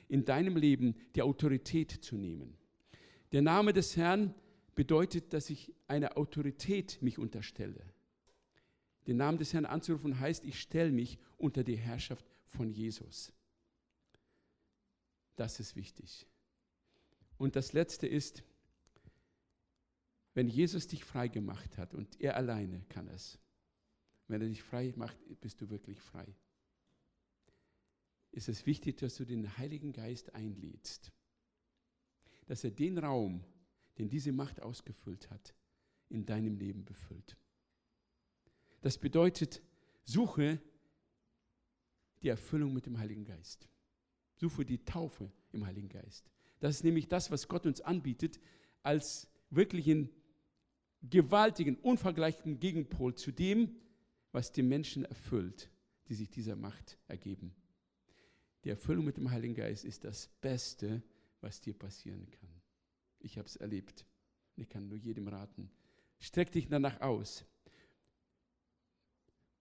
in 0.07 0.25
deinem 0.25 0.57
Leben 0.57 0.95
die 1.15 1.21
Autorität 1.21 1.91
zu 1.91 2.17
nehmen. 2.17 2.57
Der 3.31 3.41
Name 3.41 3.71
des 3.71 3.95
Herrn 3.95 4.33
bedeutet, 4.75 5.33
dass 5.33 5.49
ich 5.49 5.73
eine 5.87 6.17
Autorität 6.17 7.01
mich 7.01 7.17
unterstelle. 7.17 7.85
Den 9.07 9.17
Namen 9.17 9.37
des 9.37 9.53
Herrn 9.53 9.65
anzurufen 9.65 10.19
heißt, 10.19 10.45
ich 10.45 10.59
stelle 10.59 10.91
mich 10.91 11.17
unter 11.37 11.63
die 11.63 11.77
Herrschaft 11.77 12.25
von 12.47 12.71
Jesus. 12.71 13.33
Das 15.35 15.59
ist 15.59 15.75
wichtig. 15.75 16.27
Und 17.37 17.55
das 17.55 17.73
Letzte 17.73 18.07
ist, 18.07 18.43
wenn 20.33 20.47
Jesus 20.47 20.87
dich 20.87 21.03
frei 21.03 21.27
gemacht 21.27 21.77
hat 21.77 21.93
und 21.93 22.19
er 22.21 22.35
alleine 22.37 22.83
kann 22.89 23.07
es, 23.07 23.39
wenn 24.27 24.41
er 24.41 24.47
dich 24.47 24.63
frei 24.63 24.93
macht, 24.95 25.17
bist 25.41 25.59
du 25.61 25.69
wirklich 25.69 25.99
frei. 25.99 26.25
Ist 28.31 28.47
es 28.47 28.65
wichtig, 28.65 28.97
dass 28.97 29.15
du 29.15 29.25
den 29.25 29.57
Heiligen 29.57 29.91
Geist 29.91 30.33
einlädst, 30.33 31.11
dass 32.45 32.63
er 32.63 32.71
den 32.71 32.97
Raum, 32.97 33.43
den 33.97 34.09
diese 34.09 34.31
Macht 34.31 34.61
ausgefüllt 34.61 35.29
hat, 35.29 35.53
in 36.07 36.25
deinem 36.25 36.55
Leben 36.57 36.85
befüllt. 36.85 37.37
Das 38.81 38.97
bedeutet, 38.97 39.61
suche 40.03 40.61
die 42.21 42.29
Erfüllung 42.29 42.73
mit 42.73 42.85
dem 42.85 42.97
Heiligen 42.97 43.25
Geist. 43.25 43.67
Suche 44.35 44.65
die 44.65 44.83
Taufe 44.85 45.31
im 45.51 45.65
Heiligen 45.65 45.89
Geist. 45.89 46.31
Das 46.59 46.75
ist 46.75 46.83
nämlich 46.83 47.07
das, 47.07 47.31
was 47.31 47.47
Gott 47.47 47.65
uns 47.65 47.81
anbietet, 47.81 48.39
als 48.81 49.27
wirklichen 49.49 50.09
gewaltigen, 51.01 51.77
unvergleichlichen 51.77 52.59
Gegenpol 52.59 53.15
zu 53.15 53.31
dem, 53.31 53.75
was 54.31 54.51
die 54.51 54.63
Menschen 54.63 55.05
erfüllt, 55.05 55.69
die 56.07 56.13
sich 56.13 56.29
dieser 56.29 56.55
Macht 56.55 56.97
ergeben. 57.07 57.55
Die 58.63 58.69
Erfüllung 58.69 59.05
mit 59.05 59.17
dem 59.17 59.31
Heiligen 59.31 59.55
Geist 59.55 59.85
ist 59.85 60.03
das 60.03 60.27
Beste, 60.41 61.01
was 61.41 61.61
dir 61.61 61.73
passieren 61.73 62.29
kann. 62.29 62.49
Ich 63.19 63.37
habe 63.37 63.47
es 63.47 63.55
erlebt. 63.55 64.05
Ich 64.55 64.69
kann 64.69 64.87
nur 64.87 64.97
jedem 64.97 65.27
raten. 65.27 65.71
Streck 66.19 66.51
dich 66.51 66.67
danach 66.67 67.01
aus. 67.01 67.45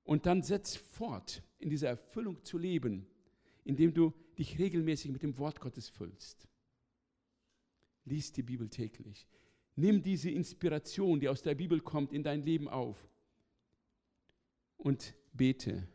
Und 0.03 0.27
dann 0.27 0.43
setz 0.43 0.77
fort, 0.77 1.43
in 1.59 1.71
dieser 1.71 1.89
Erfüllung 1.89 2.45
zu 2.45 2.59
leben, 2.59 3.07
indem 3.65 3.95
du 3.95 4.13
dich 4.39 4.59
regelmäßig 4.59 5.11
mit 5.11 5.23
dem 5.23 5.39
Wort 5.39 5.61
Gottes 5.61 5.89
füllst. 5.89 6.49
Lies 8.05 8.33
die 8.33 8.43
Bibel 8.43 8.69
täglich. 8.69 9.27
Nimm 9.77 10.03
diese 10.03 10.31
Inspiration, 10.31 11.21
die 11.21 11.29
aus 11.29 11.43
der 11.43 11.55
Bibel 11.55 11.81
kommt, 11.81 12.13
in 12.13 12.23
dein 12.23 12.43
Leben 12.43 12.69
auf. 12.69 12.97
Und 14.77 15.15
bete. 15.33 15.87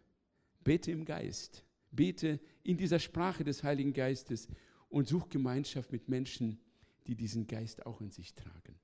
Bete 0.64 0.92
im 0.92 1.06
Geist. 1.06 1.64
Bete 1.92 2.40
in 2.64 2.78
dieser 2.78 3.00
Sprache 3.00 3.44
des 3.44 3.64
Heiligen 3.64 3.94
Geistes 3.94 4.48
und 4.90 5.08
such 5.08 5.30
Gemeinschaft 5.30 5.92
mit 5.92 6.10
Menschen, 6.10 6.60
die 7.08 7.16
diesen 7.16 7.48
Geist 7.48 7.86
auch 7.86 8.02
in 8.02 8.12
sich 8.12 8.34
tragen. 8.34 8.80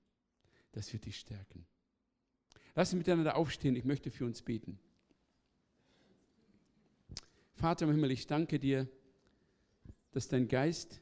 Das 0.71 0.91
wird 0.93 1.05
dich 1.05 1.17
stärken. 1.17 1.65
Lass 2.75 2.93
uns 2.93 2.99
miteinander 2.99 3.35
aufstehen. 3.35 3.75
Ich 3.75 3.85
möchte 3.85 4.11
für 4.11 4.25
uns 4.25 4.41
beten. 4.41 4.79
Vater 7.55 7.85
im 7.85 7.91
Himmel, 7.91 8.11
ich 8.11 8.27
danke 8.27 8.59
dir, 8.59 8.87
dass 10.11 10.27
dein 10.27 10.47
Geist 10.47 11.01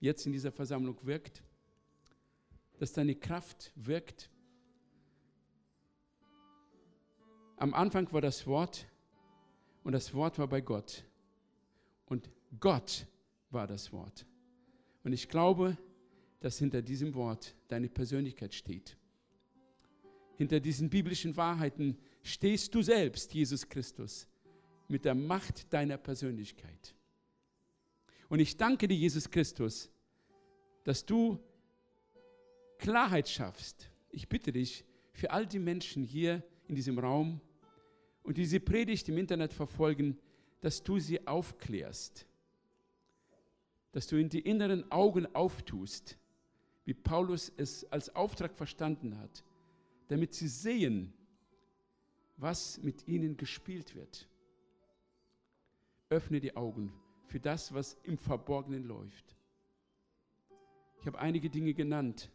jetzt 0.00 0.26
in 0.26 0.32
dieser 0.32 0.52
Versammlung 0.52 1.04
wirkt, 1.04 1.42
dass 2.80 2.94
deine 2.94 3.14
Kraft 3.14 3.72
wirkt. 3.74 4.30
Am 7.56 7.74
Anfang 7.74 8.10
war 8.10 8.22
das 8.22 8.46
Wort 8.46 8.86
und 9.84 9.92
das 9.92 10.14
Wort 10.14 10.38
war 10.38 10.48
bei 10.48 10.62
Gott 10.62 11.04
Und 12.06 12.30
Gott 12.58 13.06
war 13.50 13.66
das 13.66 13.92
Wort. 13.92 14.26
Und 15.04 15.12
ich 15.12 15.28
glaube, 15.28 15.76
dass 16.40 16.58
hinter 16.58 16.80
diesem 16.80 17.14
Wort 17.14 17.54
deine 17.68 17.90
Persönlichkeit 17.90 18.54
steht. 18.54 18.96
Hinter 20.36 20.58
diesen 20.58 20.88
biblischen 20.88 21.36
Wahrheiten 21.36 21.98
stehst 22.22 22.74
du 22.74 22.80
selbst, 22.80 23.34
Jesus 23.34 23.68
Christus, 23.68 24.26
mit 24.88 25.04
der 25.04 25.14
Macht 25.14 25.70
deiner 25.70 25.98
Persönlichkeit. 25.98 26.94
Und 28.30 28.40
ich 28.40 28.56
danke 28.56 28.88
dir, 28.88 28.96
Jesus 28.96 29.30
Christus, 29.30 29.90
dass 30.84 31.04
du 31.04 31.38
Klarheit 32.80 33.28
schaffst. 33.28 33.90
Ich 34.10 34.28
bitte 34.28 34.52
dich 34.52 34.84
für 35.12 35.30
all 35.30 35.46
die 35.46 35.58
Menschen 35.58 36.02
hier 36.02 36.42
in 36.66 36.74
diesem 36.74 36.98
Raum 36.98 37.40
und 38.22 38.38
diese 38.38 38.58
Predigt 38.58 39.08
im 39.10 39.18
Internet 39.18 39.52
verfolgen, 39.52 40.18
dass 40.62 40.82
du 40.82 40.98
sie 40.98 41.26
aufklärst, 41.26 42.26
dass 43.92 44.06
du 44.06 44.16
in 44.16 44.30
die 44.30 44.40
inneren 44.40 44.90
Augen 44.90 45.26
auftust, 45.34 46.16
wie 46.84 46.94
Paulus 46.94 47.52
es 47.56 47.84
als 47.92 48.14
Auftrag 48.16 48.56
verstanden 48.56 49.18
hat, 49.18 49.44
damit 50.08 50.34
sie 50.34 50.48
sehen, 50.48 51.12
was 52.38 52.82
mit 52.82 53.06
ihnen 53.06 53.36
gespielt 53.36 53.94
wird. 53.94 54.26
Öffne 56.08 56.40
die 56.40 56.56
Augen 56.56 56.92
für 57.26 57.40
das, 57.40 57.74
was 57.74 57.98
im 58.04 58.16
Verborgenen 58.16 58.84
läuft. 58.84 59.36
Ich 61.00 61.06
habe 61.06 61.18
einige 61.18 61.50
Dinge 61.50 61.74
genannt, 61.74 62.30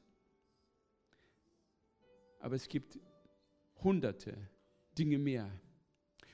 aber 2.45 2.53
es 2.53 2.69
gibt 2.69 2.99
hunderte 3.83 4.37
Dinge 4.99 5.17
mehr. 5.17 5.49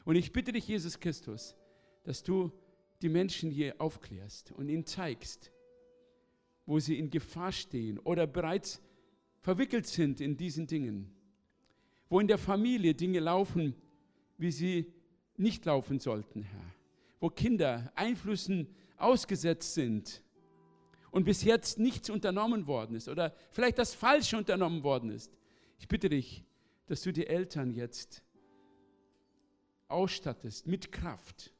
Und 0.03 0.17
ich 0.17 0.33
bitte 0.33 0.51
dich, 0.51 0.67
Jesus 0.67 0.99
Christus, 0.99 1.55
dass 2.03 2.21
du 2.21 2.51
die 3.01 3.07
Menschen 3.07 3.49
hier 3.49 3.75
aufklärst 3.79 4.51
und 4.51 4.67
ihnen 4.67 4.85
zeigst, 4.85 5.53
wo 6.65 6.79
sie 6.79 6.99
in 6.99 7.11
Gefahr 7.11 7.53
stehen 7.53 7.97
oder 7.97 8.27
bereits 8.27 8.81
verwickelt 9.39 9.87
sind 9.87 10.19
in 10.19 10.35
diesen 10.35 10.67
Dingen, 10.67 11.15
wo 12.09 12.19
in 12.19 12.27
der 12.27 12.37
Familie 12.37 12.93
Dinge 12.93 13.21
laufen, 13.21 13.73
wie 14.37 14.51
sie 14.51 14.93
nicht 15.37 15.63
laufen 15.63 15.97
sollten, 15.99 16.43
Herr, 16.43 16.75
wo 17.21 17.29
Kinder 17.29 17.89
Einflüssen 17.95 18.67
ausgesetzt 18.97 19.75
sind 19.75 20.21
und 21.09 21.23
bis 21.23 21.45
jetzt 21.45 21.79
nichts 21.79 22.09
unternommen 22.09 22.67
worden 22.67 22.97
ist 22.97 23.07
oder 23.07 23.33
vielleicht 23.49 23.77
das 23.77 23.93
Falsche 23.93 24.37
unternommen 24.37 24.83
worden 24.83 25.09
ist. 25.09 25.31
Ich 25.81 25.87
bitte 25.87 26.09
dich, 26.09 26.45
dass 26.85 27.01
du 27.01 27.11
die 27.11 27.25
Eltern 27.25 27.71
jetzt 27.71 28.23
ausstattest 29.87 30.67
mit 30.67 30.91
Kraft, 30.91 31.51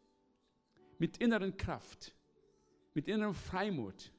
mit 0.99 1.17
inneren 1.17 1.57
Kraft, 1.57 2.13
mit 2.93 3.07
innerem 3.07 3.34
Freimut, 3.34 4.13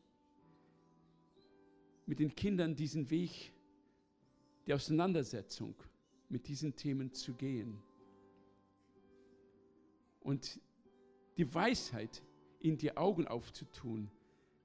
mit 2.04 2.18
den 2.18 2.34
Kindern 2.34 2.74
diesen 2.74 3.10
Weg 3.10 3.52
die 4.66 4.74
Auseinandersetzung 4.74 5.76
mit 6.28 6.48
diesen 6.48 6.74
Themen 6.74 7.12
zu 7.12 7.34
gehen. 7.34 7.80
Und 10.18 10.60
die 11.36 11.54
Weisheit 11.54 12.24
ihnen 12.58 12.76
die 12.76 12.96
Augen 12.96 13.28
aufzutun, 13.28 14.10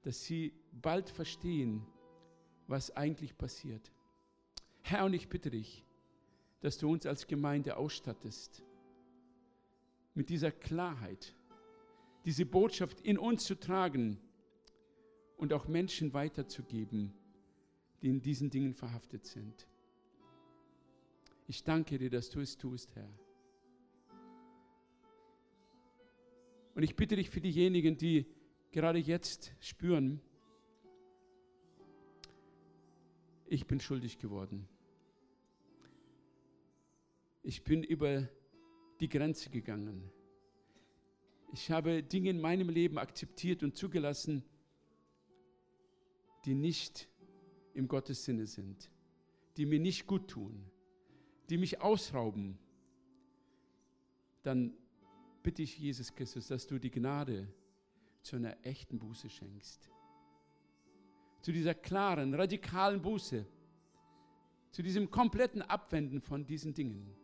dass 0.02 0.24
sie 0.24 0.52
bald 0.72 1.08
verstehen, 1.08 1.86
was 2.66 2.90
eigentlich 2.96 3.38
passiert. 3.38 3.92
Herr, 4.90 5.04
und 5.04 5.12
ich 5.12 5.28
bitte 5.28 5.50
dich, 5.50 5.84
dass 6.60 6.78
du 6.78 6.90
uns 6.90 7.04
als 7.04 7.26
Gemeinde 7.26 7.76
ausstattest 7.76 8.62
mit 10.14 10.30
dieser 10.30 10.50
Klarheit, 10.50 11.36
diese 12.24 12.46
Botschaft 12.46 13.02
in 13.02 13.18
uns 13.18 13.44
zu 13.44 13.54
tragen 13.54 14.18
und 15.36 15.52
auch 15.52 15.68
Menschen 15.68 16.14
weiterzugeben, 16.14 17.12
die 18.00 18.08
in 18.08 18.22
diesen 18.22 18.48
Dingen 18.48 18.72
verhaftet 18.72 19.26
sind. 19.26 19.68
Ich 21.48 21.64
danke 21.64 21.98
dir, 21.98 22.08
dass 22.08 22.30
du 22.30 22.40
es 22.40 22.56
tust, 22.56 22.96
Herr. 22.96 23.10
Und 26.74 26.82
ich 26.82 26.96
bitte 26.96 27.14
dich 27.14 27.28
für 27.28 27.42
diejenigen, 27.42 27.98
die 27.98 28.24
gerade 28.70 28.98
jetzt 28.98 29.52
spüren, 29.60 30.22
ich 33.48 33.66
bin 33.66 33.80
schuldig 33.80 34.18
geworden. 34.18 34.66
Ich 37.48 37.64
bin 37.64 37.82
über 37.82 38.28
die 39.00 39.08
Grenze 39.08 39.48
gegangen. 39.48 40.12
Ich 41.50 41.70
habe 41.70 42.02
Dinge 42.02 42.28
in 42.28 42.42
meinem 42.42 42.68
Leben 42.68 42.98
akzeptiert 42.98 43.62
und 43.62 43.74
zugelassen, 43.74 44.44
die 46.44 46.54
nicht 46.54 47.08
im 47.72 47.88
Gottes 47.88 48.22
Sinne 48.22 48.46
sind, 48.46 48.90
die 49.56 49.64
mir 49.64 49.80
nicht 49.80 50.06
gut 50.06 50.28
tun, 50.28 50.62
die 51.48 51.56
mich 51.56 51.80
ausrauben. 51.80 52.58
Dann 54.42 54.74
bitte 55.42 55.62
ich 55.62 55.78
Jesus 55.78 56.14
Christus, 56.14 56.48
dass 56.48 56.66
du 56.66 56.78
die 56.78 56.90
Gnade 56.90 57.48
zu 58.20 58.36
einer 58.36 58.58
echten 58.62 58.98
Buße 58.98 59.30
schenkst. 59.30 59.90
Zu 61.40 61.52
dieser 61.52 61.72
klaren, 61.72 62.34
radikalen 62.34 63.00
Buße. 63.00 63.46
Zu 64.70 64.82
diesem 64.82 65.10
kompletten 65.10 65.62
Abwenden 65.62 66.20
von 66.20 66.44
diesen 66.44 66.74
Dingen 66.74 67.17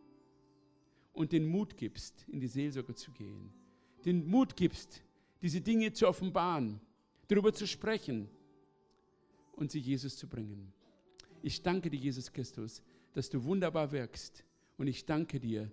und 1.15 1.31
den 1.31 1.47
Mut 1.47 1.77
gibst, 1.77 2.25
in 2.27 2.39
die 2.39 2.47
Seelsorge 2.47 2.93
zu 2.93 3.11
gehen. 3.11 3.51
Den 4.03 4.27
Mut 4.27 4.55
gibst, 4.55 5.01
diese 5.41 5.61
Dinge 5.61 5.91
zu 5.93 6.07
offenbaren, 6.07 6.79
darüber 7.27 7.53
zu 7.53 7.65
sprechen 7.65 8.29
und 9.53 9.71
sie 9.71 9.79
Jesus 9.79 10.17
zu 10.17 10.27
bringen. 10.27 10.71
Ich 11.41 11.63
danke 11.63 11.89
dir, 11.89 11.99
Jesus 11.99 12.31
Christus, 12.31 12.83
dass 13.13 13.29
du 13.29 13.43
wunderbar 13.43 13.91
wirkst. 13.91 14.43
Und 14.77 14.87
ich 14.87 15.05
danke 15.05 15.39
dir, 15.39 15.71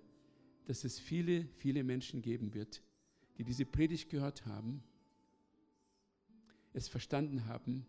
dass 0.65 0.85
es 0.85 0.97
viele, 0.97 1.45
viele 1.57 1.83
Menschen 1.83 2.21
geben 2.21 2.53
wird, 2.53 2.81
die 3.37 3.43
diese 3.43 3.65
Predigt 3.65 4.09
gehört 4.09 4.45
haben, 4.45 4.81
es 6.71 6.87
verstanden 6.87 7.45
haben 7.47 7.85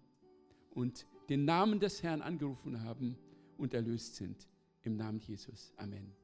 und 0.70 1.06
den 1.28 1.44
Namen 1.44 1.78
des 1.78 2.02
Herrn 2.02 2.20
angerufen 2.20 2.82
haben 2.82 3.16
und 3.56 3.72
erlöst 3.74 4.16
sind. 4.16 4.48
Im 4.82 4.96
Namen 4.96 5.20
Jesus. 5.20 5.72
Amen. 5.76 6.23